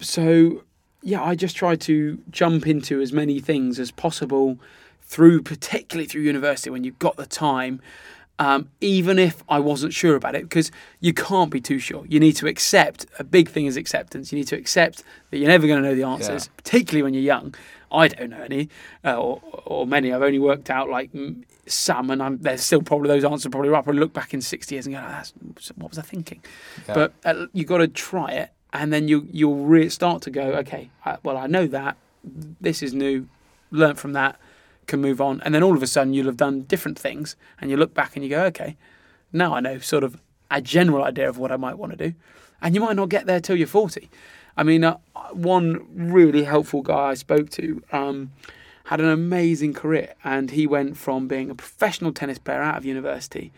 [0.00, 0.64] so
[1.02, 4.58] yeah, I just try to jump into as many things as possible
[5.02, 7.80] through, particularly through university when you've got the time.
[8.38, 12.04] Um, even if I wasn't sure about it, because you can't be too sure.
[12.08, 13.06] You need to accept.
[13.20, 14.32] A big thing is acceptance.
[14.32, 16.52] You need to accept that you're never going to know the answers, yeah.
[16.56, 17.54] particularly when you're young.
[17.90, 18.68] I don't know any,
[19.04, 20.12] uh, or, or many.
[20.12, 21.10] I've only worked out like
[21.66, 23.84] some, and I'm, there's still probably those answers probably right.
[23.84, 25.32] But look back in 60 years and go, oh, that's,
[25.76, 26.42] what was I thinking?
[26.88, 26.94] Yeah.
[26.94, 30.42] But uh, you've got to try it and then you you'll re- start to go,
[30.42, 33.28] okay, I, well I know that this is new,
[33.70, 34.38] learn from that,
[34.86, 37.70] can move on, and then all of a sudden you'll have done different things, and
[37.70, 38.76] you look back and you go, okay,
[39.32, 40.20] now I know sort of
[40.50, 42.14] a general idea of what I might want to do,
[42.60, 44.10] and you might not get there till you're forty.
[44.56, 44.98] I mean, uh,
[45.32, 47.82] one really helpful guy I spoke to.
[47.92, 48.30] Um,
[48.84, 52.84] had an amazing career, and he went from being a professional tennis player out of
[52.84, 53.50] university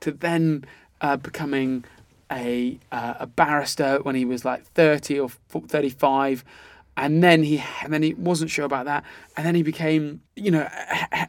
[0.00, 0.64] to then
[1.00, 1.84] uh, becoming
[2.30, 6.44] a uh, a barrister when he was like 30 or 35
[6.96, 9.04] and then he and then he wasn't sure about that
[9.36, 10.68] and then he became you know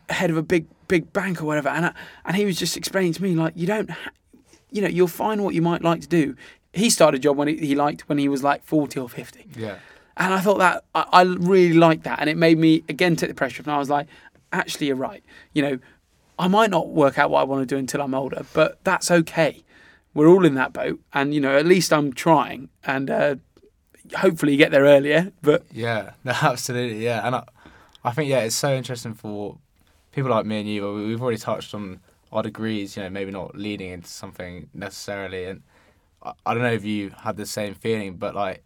[0.10, 1.94] head of a big big bank or whatever and I,
[2.26, 4.12] and he was just explaining to me like you don't ha-
[4.72, 6.36] you know you'll find what you might like to do
[6.74, 9.48] he started a job when he, he liked when he was like 40 or 50
[9.56, 9.76] yeah
[10.18, 13.30] and I thought that I, I really liked that and it made me again take
[13.30, 14.08] the pressure off and I was like
[14.52, 15.80] actually you're right you know
[16.38, 19.12] I might not work out what I want to do until I'm older but that's
[19.12, 19.64] okay
[20.14, 23.36] we're all in that boat, and you know, at least I'm trying, and uh,
[24.18, 25.32] hopefully get there earlier.
[25.42, 27.44] But yeah, no, absolutely, yeah, and I,
[28.04, 29.58] I think yeah, it's so interesting for
[30.12, 30.94] people like me and you.
[30.94, 32.00] We've already touched on
[32.32, 35.62] our degrees, you know, maybe not leading into something necessarily, and
[36.22, 38.64] I, don't know if you had the same feeling, but like,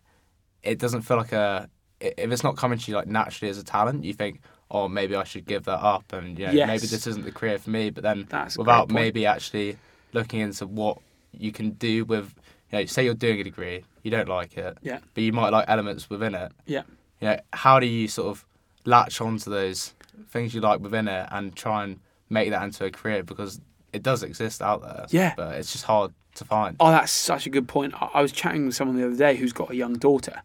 [0.62, 1.70] it doesn't feel like a
[2.04, 5.16] if it's not coming to you like naturally as a talent, you think, oh, maybe
[5.16, 6.68] I should give that up, and you know, yes.
[6.68, 7.90] maybe this isn't the career for me.
[7.90, 9.78] But then, That's without maybe actually
[10.12, 11.00] looking into what
[11.32, 12.34] you can do with,
[12.72, 15.50] you know, say you're doing a degree, you don't like it, yeah, but you might
[15.50, 16.84] like elements within it, yeah.
[17.22, 18.46] You know, how do you sort of
[18.86, 19.94] latch onto those
[20.30, 23.62] things you like within it and try and make that into a career because
[23.94, 25.06] it does exist out there.
[25.10, 26.76] Yeah, but it's just hard to find.
[26.80, 27.94] Oh, that's such a good point.
[28.14, 30.42] I was chatting with someone the other day who's got a young daughter,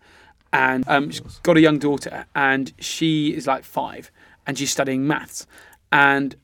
[0.53, 4.11] and um, she's got a young daughter, and she is like five,
[4.47, 5.47] and she's studying maths,
[5.91, 6.37] and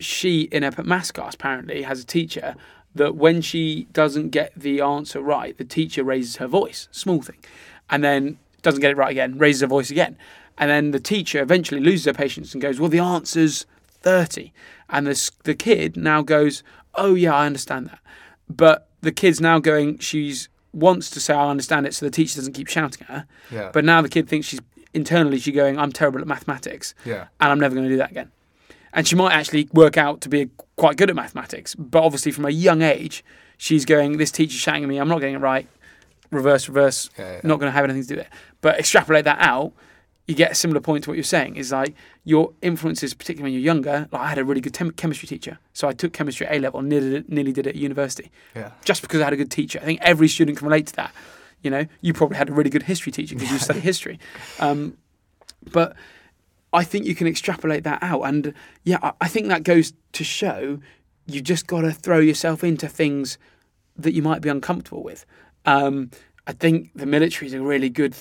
[0.00, 2.54] she in her maths class apparently has a teacher
[2.94, 7.38] that when she doesn't get the answer right, the teacher raises her voice, small thing,
[7.90, 10.16] and then doesn't get it right again, raises her voice again.
[10.56, 13.66] And then the teacher eventually loses her patience and goes, Well, the answer's
[14.08, 14.52] 30.
[14.88, 16.62] And the, the kid now goes,
[16.94, 18.00] Oh, yeah, I understand that.
[18.48, 22.36] But the kid's now going, She's wants to say, I understand it, so the teacher
[22.36, 23.26] doesn't keep shouting at her.
[23.50, 23.70] Yeah.
[23.72, 24.60] But now the kid thinks she's
[24.94, 26.94] internally, she's going, I'm terrible at mathematics.
[27.04, 27.26] Yeah.
[27.40, 28.30] And I'm never going to do that again
[28.92, 31.74] and she might actually work out to be quite good at mathematics.
[31.74, 33.24] But obviously, from a young age,
[33.56, 34.98] she's going, "This teacher's shouting at me.
[34.98, 35.68] I'm not getting it right.
[36.30, 37.10] Reverse, reverse.
[37.18, 37.40] Yeah, yeah.
[37.44, 39.72] Not going to have anything to do with it." But extrapolate that out,
[40.28, 41.56] you get a similar point to what you're saying.
[41.56, 44.08] Is like your influences, particularly when you're younger.
[44.12, 46.58] Like I had a really good tem- chemistry teacher, so I took chemistry at A
[46.60, 48.30] level, nearly nearly did it at university.
[48.54, 48.72] Yeah.
[48.84, 49.80] Just because I had a good teacher.
[49.82, 51.12] I think every student can relate to that.
[51.62, 54.20] You know, you probably had a really good history teacher because you studied history.
[54.60, 54.96] Um,
[55.72, 55.96] but
[56.72, 58.22] I think you can extrapolate that out.
[58.22, 60.78] And yeah, I think that goes to show
[61.26, 63.38] you just got to throw yourself into things
[63.96, 65.26] that you might be uncomfortable with.
[65.64, 66.10] Um,
[66.46, 68.14] I think the military is a really good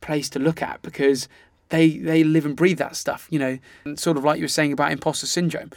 [0.00, 1.28] place to look at because
[1.70, 3.26] they they live and breathe that stuff.
[3.30, 5.70] You know, and sort of like you were saying about imposter syndrome.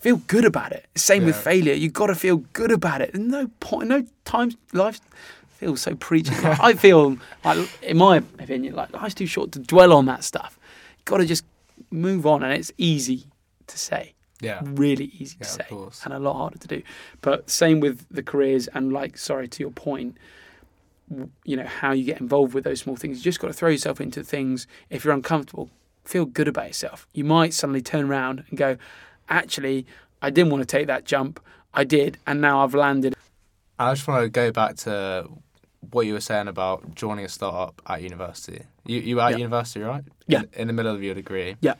[0.00, 0.86] Feel good about it.
[0.94, 1.28] Same yeah.
[1.28, 1.72] with failure.
[1.72, 3.14] You've got to feel good about it.
[3.14, 4.52] No point, no time.
[4.72, 5.00] Life
[5.48, 6.34] feels so preachy.
[6.42, 10.58] I feel like, in my opinion, like life's too short to dwell on that stuff.
[10.98, 11.44] You've got to just
[11.90, 13.26] move on, and it's easy
[13.66, 14.12] to say.
[14.40, 14.60] Yeah.
[14.62, 16.82] Really easy yeah, to say and a lot harder to do.
[17.22, 20.18] But same with the careers and like sorry to your point,
[21.44, 23.18] you know, how you get involved with those small things.
[23.18, 25.70] You just got to throw yourself into things if you're uncomfortable.
[26.04, 27.06] Feel good about yourself.
[27.12, 28.76] You might suddenly turn around and go,
[29.28, 29.86] actually,
[30.22, 31.40] I didn't want to take that jump.
[31.74, 33.14] I did, and now I've landed.
[33.78, 35.28] I just want to go back to
[35.90, 38.62] what you were saying about joining a startup at university.
[38.86, 39.36] You you were at Yeah.
[39.38, 40.04] university, right?
[40.26, 40.40] Yeah.
[40.40, 41.56] In, in the middle of your degree.
[41.60, 41.74] Yeah.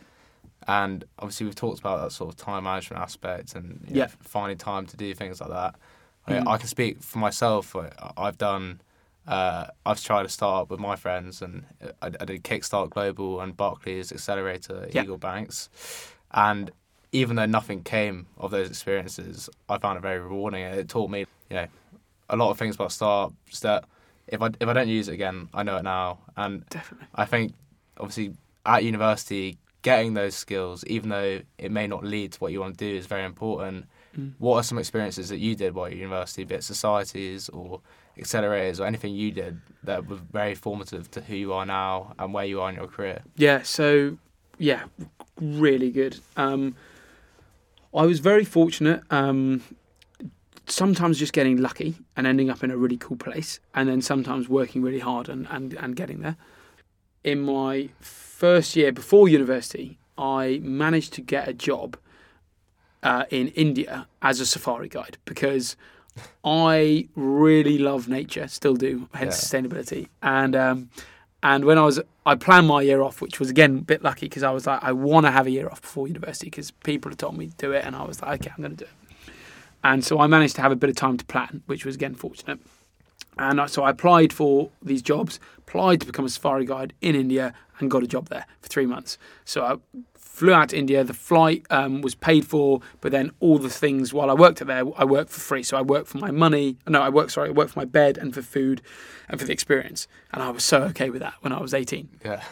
[0.68, 4.58] And obviously, we've talked about that sort of time management aspect and you know, finding
[4.58, 5.76] time to do things like that.
[6.26, 6.46] I, Mhm.
[6.48, 7.74] I can speak for myself.
[8.16, 8.80] I've done.
[9.26, 11.64] Uh, I've tried to start up with my friends, and
[12.00, 15.02] I, I did Kickstart Global and Barclays Accelerator, Yeah.
[15.02, 15.68] Eagle Banks,
[16.30, 16.70] and
[17.12, 20.62] even though nothing came of those experiences, I found it very rewarding.
[20.62, 21.66] It taught me, you know,
[22.28, 23.84] a lot of things about startups that
[24.26, 26.18] if I if I don't use it again, I know it now.
[26.36, 27.06] And Definitely.
[27.14, 27.54] I think
[27.98, 28.34] obviously
[28.64, 32.76] at university, getting those skills, even though it may not lead to what you want
[32.76, 33.86] to do, is very important.
[34.18, 34.32] Mm.
[34.38, 37.80] What are some experiences that you did while at university, be it societies or
[38.18, 42.32] accelerators or anything you did that was very formative to who you are now and
[42.32, 43.22] where you are in your career?
[43.36, 44.18] Yeah, so
[44.58, 44.84] yeah,
[45.40, 46.18] really good.
[46.36, 46.76] Um,
[47.94, 49.02] I was very fortunate.
[49.10, 49.62] Um,
[50.66, 54.48] sometimes just getting lucky and ending up in a really cool place, and then sometimes
[54.48, 56.36] working really hard and, and, and getting there.
[57.24, 61.96] In my first year before university, I managed to get a job
[63.02, 65.76] uh, in India as a safari guide because
[66.44, 70.08] I really love nature, still do, hence sustainability.
[70.22, 70.90] And um,
[71.42, 74.26] and when I was, I planned my year off, which was again a bit lucky
[74.26, 77.10] because I was like, I want to have a year off before university because people
[77.10, 78.90] had told me to do it, and I was like, okay, I'm going to do
[78.90, 79.34] it.
[79.84, 82.14] And so I managed to have a bit of time to plan, which was again
[82.14, 82.58] fortunate.
[83.38, 87.52] And so I applied for these jobs, applied to become a safari guide in India,
[87.78, 89.18] and got a job there for three months.
[89.44, 89.76] So I
[90.36, 91.02] flew out to India.
[91.02, 94.84] The flight um, was paid for, but then all the things while I worked there,
[94.94, 95.62] I worked for free.
[95.62, 96.76] So I worked for my money.
[96.86, 97.32] No, I worked.
[97.32, 98.82] Sorry, I worked for my bed and for food,
[99.30, 100.06] and for the experience.
[100.34, 102.10] And I was so okay with that when I was 18.
[102.22, 102.42] Yeah.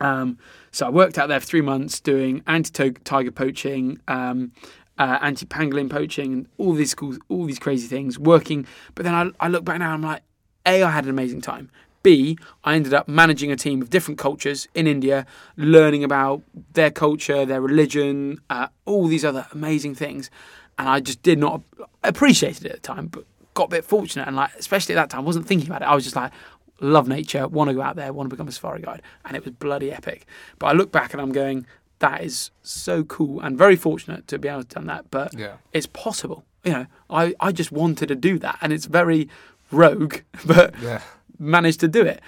[0.00, 0.38] Um,
[0.72, 4.50] so I worked out there for three months doing anti-tiger poaching, um,
[4.98, 8.18] uh, anti-pangolin poaching, and all these cool, all these crazy things.
[8.18, 10.22] Working, but then I, I look back now, I'm like,
[10.66, 11.70] a, I had an amazing time.
[12.02, 16.42] B, I ended up managing a team of different cultures in India, learning about
[16.74, 20.30] their culture, their religion, uh, all these other amazing things,
[20.78, 21.62] and I just did not
[22.04, 25.10] appreciate it at the time, but got a bit fortunate and like, especially at that
[25.10, 25.86] time, wasn't thinking about it.
[25.86, 26.32] I was just like,
[26.80, 29.44] love nature, want to go out there, want to become a safari guide, and it
[29.44, 30.26] was bloody epic.
[30.60, 31.66] But I look back and I'm going,
[31.98, 35.10] that is so cool and very fortunate to be able to done that.
[35.10, 35.54] But Yeah.
[35.72, 36.44] it's possible.
[36.64, 39.28] You know, I, I just wanted to do that, and it's very
[39.72, 41.00] rogue, but Yeah.
[41.38, 42.20] Managed to do it.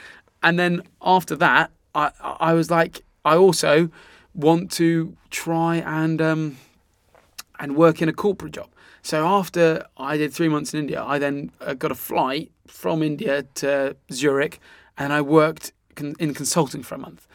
[0.42, 3.90] And then after that, I I was like, I also
[4.34, 6.56] want to try and um,
[7.58, 8.68] and work in a corporate job.
[9.02, 13.02] So after I did three months in India, I then uh, got a flight from
[13.02, 14.60] India to Zurich,
[14.96, 17.26] and I worked in consulting for a month.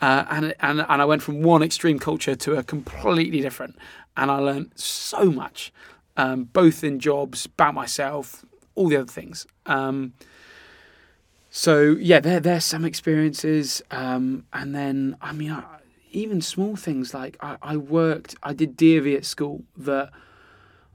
[0.00, 3.76] Uh, and, and and I went from one extreme culture to a completely different,
[4.16, 5.72] and I learned so much,
[6.16, 9.46] um, both in jobs, about myself, all the other things.
[9.66, 10.14] Um,
[11.50, 15.64] so yeah, there there's some experiences, um, and then I mean, I,
[16.12, 20.10] even small things like I, I worked, I did DofE at school that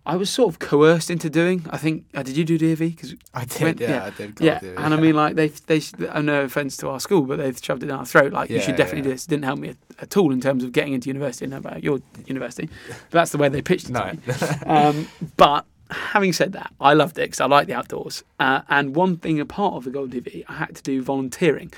[0.05, 1.65] I was sort of coerced into doing.
[1.71, 2.95] I think uh, did you do DofE?
[2.95, 3.61] Because I did.
[3.61, 4.05] When- yeah, yeah.
[4.05, 4.39] I did.
[4.39, 7.59] yeah, and I mean like they they uh, no offense to our school, but they've
[7.61, 8.31] shoved it down our throat.
[8.31, 9.03] Like you should definitely yeah.
[9.03, 9.25] do this.
[9.25, 11.47] It didn't help me at, all in terms of getting into university.
[11.47, 13.93] No, about your university, but that's the way they pitched it.
[13.93, 14.11] to no.
[14.13, 14.19] me.
[14.65, 18.23] Um, but having said that, I loved it because I like the outdoors.
[18.39, 21.71] Uh, and one thing, a part of the Gold DofE, I had to do volunteering.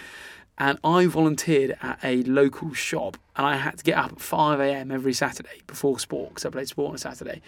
[0.58, 4.60] And I volunteered at a local shop, and I had to get up at 5
[4.60, 4.92] a.m.
[4.92, 7.42] every Saturday before sport because I played sport on a Saturday.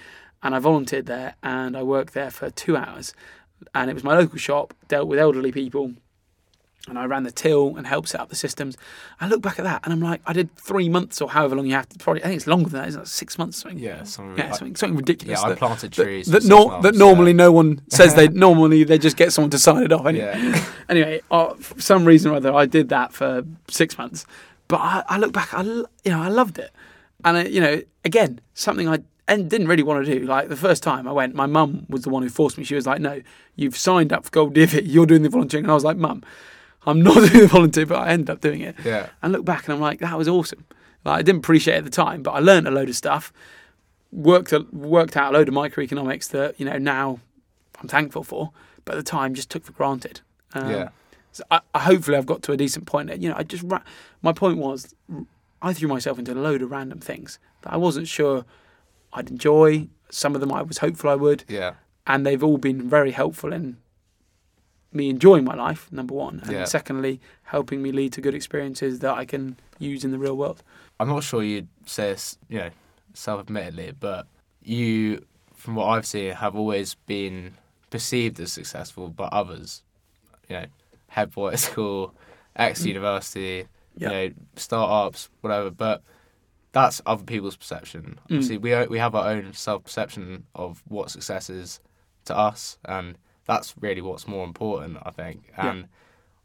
[0.43, 3.13] And I volunteered there, and I worked there for two hours.
[3.74, 5.93] And it was my local shop, dealt with elderly people,
[6.89, 8.75] and I ran the till and helped set up the systems.
[9.21, 11.65] I look back at that, and I'm like, I did three months or however long
[11.67, 11.97] you have to.
[11.99, 12.88] Probably, I think it's longer than that.
[12.89, 13.08] Isn't it?
[13.08, 13.58] Six months.
[13.60, 13.80] Something.
[13.80, 15.39] yeah, some, Yeah, I, something, something ridiculous.
[15.39, 16.28] yeah, I that- planted trees.
[16.28, 16.99] That, nor- months, that yeah.
[16.99, 20.34] normally no one says they normally they just get someone to sign it off anyway.
[20.38, 20.65] Yeah.
[20.89, 24.25] Anyway, uh, for some reason or other, I did that for six months.
[24.67, 26.71] But I, I look back, I you know I loved it,
[27.23, 30.25] and I, you know again something I and didn't really want to do.
[30.25, 32.63] Like the first time I went, my mum was the one who forced me.
[32.63, 33.21] She was like, "No,
[33.56, 34.82] you've signed up for Gold DofE.
[34.86, 36.23] You're doing the volunteering." And I was like, "Mum,
[36.86, 38.75] I'm not doing the volunteer," but I ended up doing it.
[38.84, 39.10] Yeah.
[39.21, 40.65] And look back and I'm like, that was awesome.
[41.06, 43.32] Like, I didn't appreciate it at the time, but I learned a load of stuff.
[44.12, 47.19] Worked a, worked out a load of microeconomics that you know now
[47.82, 48.52] I'm thankful for,
[48.86, 50.21] but at the time just took for granted.
[50.54, 50.90] Um, yeah.
[51.32, 53.15] So I, I hopefully I've got to a decent point.
[53.21, 53.84] You know, I just ra-
[54.23, 54.96] my point was
[55.62, 58.46] I threw myself into a load of random things that I wasn't sure
[59.13, 59.88] I'd enjoy.
[60.10, 61.73] Some of them I was hopeful I would, Yeah.
[62.08, 63.77] and they've all been very helpful in
[64.92, 65.92] me enjoying my life.
[65.92, 66.65] Number one, and Yeah.
[66.65, 70.63] secondly, helping me lead to good experiences that I can use in the real world.
[71.00, 72.69] I'm not sure you'd say this, you know,
[73.13, 74.27] self-admittedly, but
[74.63, 75.23] you,
[75.54, 77.54] from what I've seen, have always been
[77.90, 79.83] perceived as successful by others.
[80.48, 80.65] you know,
[81.10, 82.15] head boy at school,
[82.56, 84.10] ex university, Yeah.
[84.21, 85.69] you know, startups, whatever.
[85.69, 86.02] But
[86.71, 88.17] that's other people's perception.
[88.29, 88.37] Mm.
[88.37, 91.79] Obviously, we we have our own self perception of what success is
[92.25, 93.15] to us, and
[93.50, 95.37] that's really what's more important, I think.
[95.58, 95.71] Yeah.
[95.71, 95.87] And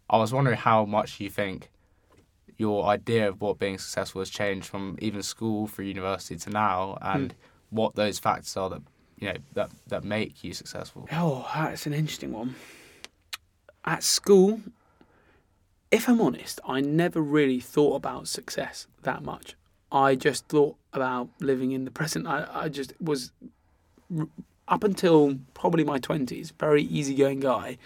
[0.09, 1.71] I was wondering how much you think
[2.57, 6.97] your idea of what being successful has changed from even school through university to now,
[7.03, 7.37] and Mm.
[7.71, 8.83] what those factors are that
[9.21, 11.07] you know that that make you successful.
[11.13, 12.55] Oh, that's an interesting one.
[13.85, 14.61] At school,
[15.91, 19.57] if I'm honest, I never really thought about success that much.
[19.93, 22.27] I just thought about living in the present.
[22.27, 23.31] I, I just was,
[24.69, 27.79] up until probably my 20s, very easygoing guy.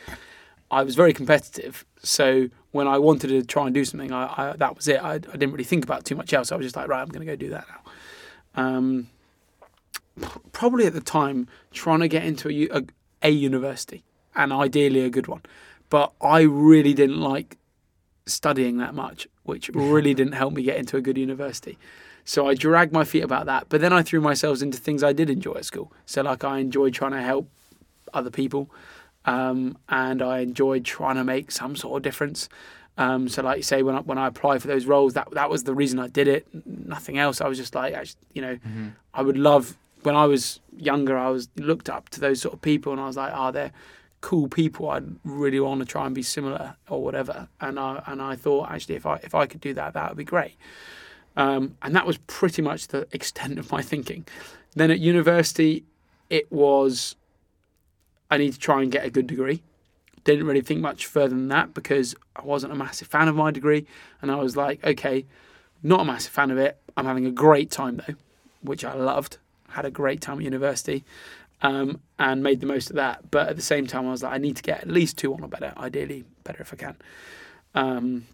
[0.71, 1.85] I was very competitive.
[2.03, 5.03] So when I wanted to try and do something, I, I that was it.
[5.03, 6.53] I, I didn't really think about too much else.
[6.53, 8.63] I was just like, right, I'm going to go do that now.
[8.63, 9.09] Um,
[10.53, 12.49] probably at the time trying to get into
[13.23, 14.05] a university
[14.35, 15.43] and ideally a good one.
[15.91, 17.57] But I really didn't like
[18.27, 21.79] studying that much, which really didn't help me get into a good university.
[22.29, 23.71] So I dragged my feet about that.
[23.71, 25.91] But then I threw myself into things I did enjoy at school.
[26.05, 27.49] So like I enjoyed trying to help
[28.13, 28.71] other people,
[29.25, 32.51] um, and I enjoyed trying to make some sort of difference.
[32.99, 35.49] Um, so like you say, when I, when I applied for those roles, that that
[35.49, 36.47] was the reason I did it.
[36.67, 37.41] Nothing else.
[37.41, 38.59] I was just like, actually, you know,
[39.15, 41.17] I would love when I was younger.
[41.17, 43.73] I was looked up to those sort of people, and I was like, oh, they're
[44.21, 44.91] cool people.
[44.91, 47.49] I'd really want to try and be similar or whatever.
[47.59, 50.19] And I and I thought actually, if I if I could do that, that would
[50.19, 50.57] be great.
[51.39, 54.27] Um, and that was pretty much the extent of my thinking.
[54.75, 55.85] Then at university,
[56.29, 57.17] it was
[58.31, 59.63] I need to try and get a good degree.
[60.25, 63.51] Didn't really think much further than that because I wasn't a massive fan of my
[63.51, 63.87] degree.
[64.21, 65.25] And I was like, okay,
[65.83, 66.77] not a massive fan of it.
[66.97, 68.15] I'm having a great time though,
[68.61, 69.39] which I loved.
[69.71, 71.05] Had a great time at university
[71.63, 73.31] um, and made the most of that.
[73.31, 75.33] But at the same time, I was like, I need to get at least two
[75.33, 76.97] on or better, ideally better if I can.
[77.75, 78.27] Um,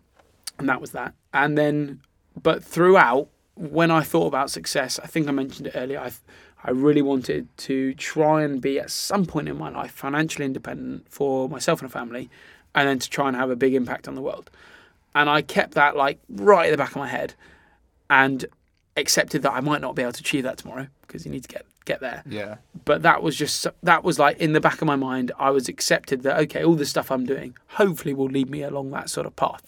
[0.58, 1.14] and that was that.
[1.32, 2.00] And then,
[2.42, 6.00] but throughout, when I thought about success, I think I mentioned it earlier.
[6.00, 6.12] I,
[6.64, 11.08] I really wanted to try and be at some point in my life financially independent
[11.08, 12.30] for myself and a family,
[12.74, 14.50] and then to try and have a big impact on the world.
[15.14, 17.34] And I kept that like right at the back of my head,
[18.10, 18.44] and
[18.96, 21.48] accepted that I might not be able to achieve that tomorrow because you need to
[21.48, 22.56] get get there Yeah.
[22.86, 25.68] but that was just that was like in the back of my mind i was
[25.68, 29.26] accepted that okay all the stuff i'm doing hopefully will lead me along that sort
[29.26, 29.62] of path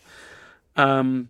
[0.76, 1.28] um,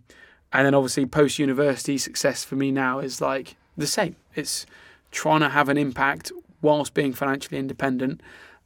[0.53, 4.65] and then obviously post university success for me now is like the same it's
[5.11, 6.31] trying to have an impact
[6.61, 8.21] whilst being financially independent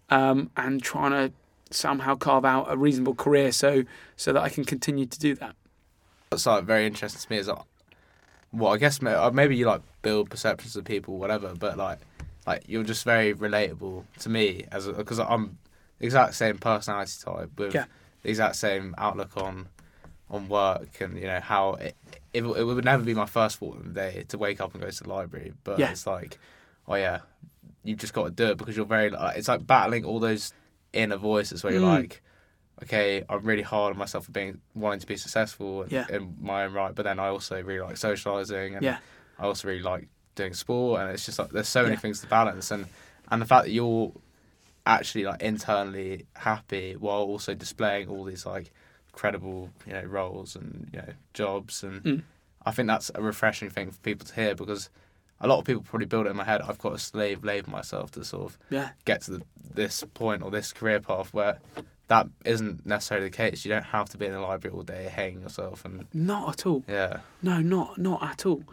[0.09, 1.31] um, and trying to
[1.69, 3.83] somehow carve out a reasonable career so
[4.17, 5.55] so that i can continue to do that
[6.29, 7.59] What's like very interesting to me is like,
[8.53, 11.99] well, I guess uh, maybe you like build perceptions of people, whatever, but like,
[12.47, 15.57] like you're just very relatable to me as because I'm
[15.99, 17.83] the exact same personality type with Yeah.
[18.23, 19.67] the exact same outlook on
[20.31, 21.95] on work and you know how it,
[22.33, 24.81] it it would never be my first thought of the day to wake up and
[24.81, 25.91] go to the library, but Yeah.
[25.91, 26.39] it's like,
[26.87, 27.19] oh yeah,
[27.83, 30.53] you've just got to do it because you're very like it's like battling all those
[30.93, 31.99] inner voices where you're Mm.
[32.01, 32.21] like
[32.83, 36.05] okay, I'm really hard on myself for being wanting to be successful in, Yeah.
[36.09, 38.97] in my own right, but then I also really like socializing and Yeah.
[39.37, 41.99] I also really like doing sport, and it's just like there's so many Yeah.
[41.99, 42.85] things to balance, and
[43.29, 44.11] and the fact that you're
[44.85, 48.71] actually like internally happy while also displaying all these like
[49.11, 52.23] credible you know roles and you know jobs, and Mm.
[52.65, 54.89] I think that's a refreshing thing for people to hear because.
[55.43, 56.61] A lot of people probably build it in my head.
[56.61, 59.41] I've got to slave labor myself to sort of yeah get to the,
[59.73, 61.57] this point or this career path where
[62.09, 63.65] that isn't necessarily the case.
[63.65, 66.67] You don't have to be in the library all day hanging yourself and not at
[66.67, 68.63] all yeah, No, not not at all.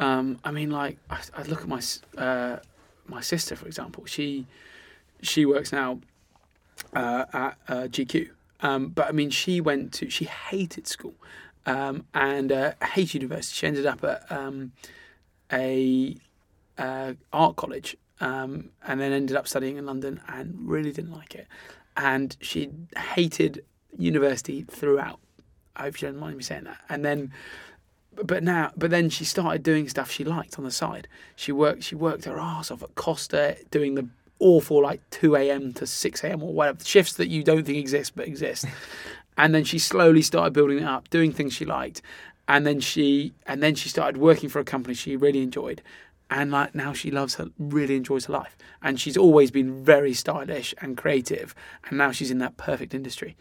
[0.00, 1.80] Um, I mean, like I, I look at my
[2.18, 2.56] uh,
[3.06, 4.04] my sister, for example.
[4.04, 4.48] She
[5.20, 6.00] she works now
[6.94, 8.28] uh, at uh, GQ,
[8.62, 11.14] um, but I mean, she went to she hated school
[11.66, 13.54] um, and uh, hated university.
[13.54, 14.72] She ended up at um,
[15.52, 16.16] a
[16.78, 21.34] uh, art college um, and then ended up studying in London and really didn't like
[21.34, 21.46] it.
[21.96, 23.64] And she hated
[23.98, 25.20] university throughout.
[25.76, 26.80] I hope you don't mind me saying that.
[26.88, 27.32] And then
[28.14, 31.82] but now but then she started doing stuff she liked on the side she worked
[31.82, 34.06] she worked her ass off at costa doing the
[34.42, 38.14] awful like 2 a.m to 6 a.m or whatever shifts that you don't think exist
[38.14, 38.66] but exist.
[39.36, 42.02] And then she slowly started building it up doing things she liked.
[42.48, 45.82] And then she and then she started working for a company she really enjoyed.
[46.30, 48.56] And like now she loves her really enjoys her life.
[48.82, 51.54] And she's always been very stylish and creative.
[51.88, 53.36] And now she's in that perfect industry.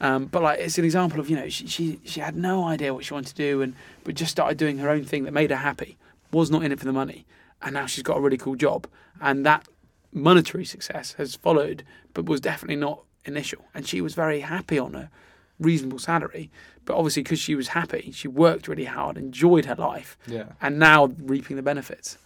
[0.00, 2.92] Um, but like it's an example of you know she, she she had no idea
[2.92, 3.74] what she wanted to do and
[4.04, 5.96] but just started doing her own thing that made her happy.
[6.32, 7.26] Was not in it for the money,
[7.60, 8.86] and now she's got a really cool job.
[9.20, 9.68] And that
[10.12, 11.84] monetary success has followed,
[12.14, 15.10] but was definitely not initial, and she was very happy on a
[15.58, 16.50] reasonable salary.
[16.84, 20.46] But obviously, because she was happy, she worked really hard, enjoyed her life, Yeah.
[20.60, 22.18] and now reaping the benefits.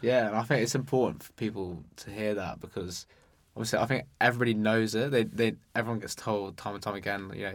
[0.00, 3.06] Yeah, and I think it's important for people to hear that because
[3.56, 5.10] obviously I think everybody knows it.
[5.10, 7.54] They they everyone gets told time and time again, you know,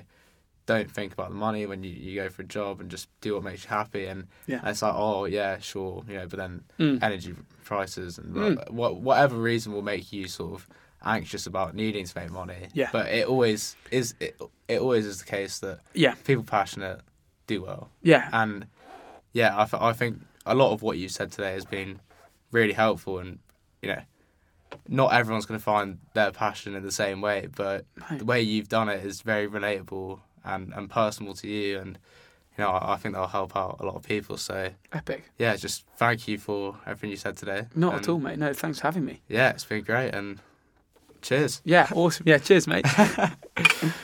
[0.66, 3.34] don't think about the money when you, you go for a job and just do
[3.34, 4.60] what makes you happy and, Yeah.
[4.60, 7.02] and it's like, oh yeah, sure, you know, but then Mm.
[7.02, 8.72] energy prices and Mm.
[8.72, 10.68] what whatever reason will make you sort of
[11.04, 12.68] anxious about needing to make money.
[12.74, 12.90] Yeah.
[12.92, 17.02] But it always is it, it always is the case that Yeah, people passionate
[17.48, 17.90] do well.
[18.04, 18.68] yeah, And
[19.34, 22.00] yeah, I, th- I think a lot of what you said today has been
[22.52, 23.18] really helpful.
[23.20, 23.40] And,
[23.82, 24.02] you know,
[24.88, 28.18] not everyone's going to find their passion in the same way, but No.
[28.20, 31.80] the way you've done it is very relatable and, and personal to you.
[31.80, 31.98] And,
[32.58, 34.38] you know, I, I think that'll help out a lot of people.
[34.38, 35.32] So, epic.
[35.38, 37.68] yeah, just thank you for everything you said today.
[37.76, 38.40] Not And, at all, mate.
[38.40, 39.22] No, thanks for having me.
[39.28, 40.14] Yeah, it's been great.
[40.14, 40.40] And
[41.22, 41.62] cheers.
[41.64, 42.28] Yeah, awesome.
[42.28, 42.86] Yeah, cheers, mate.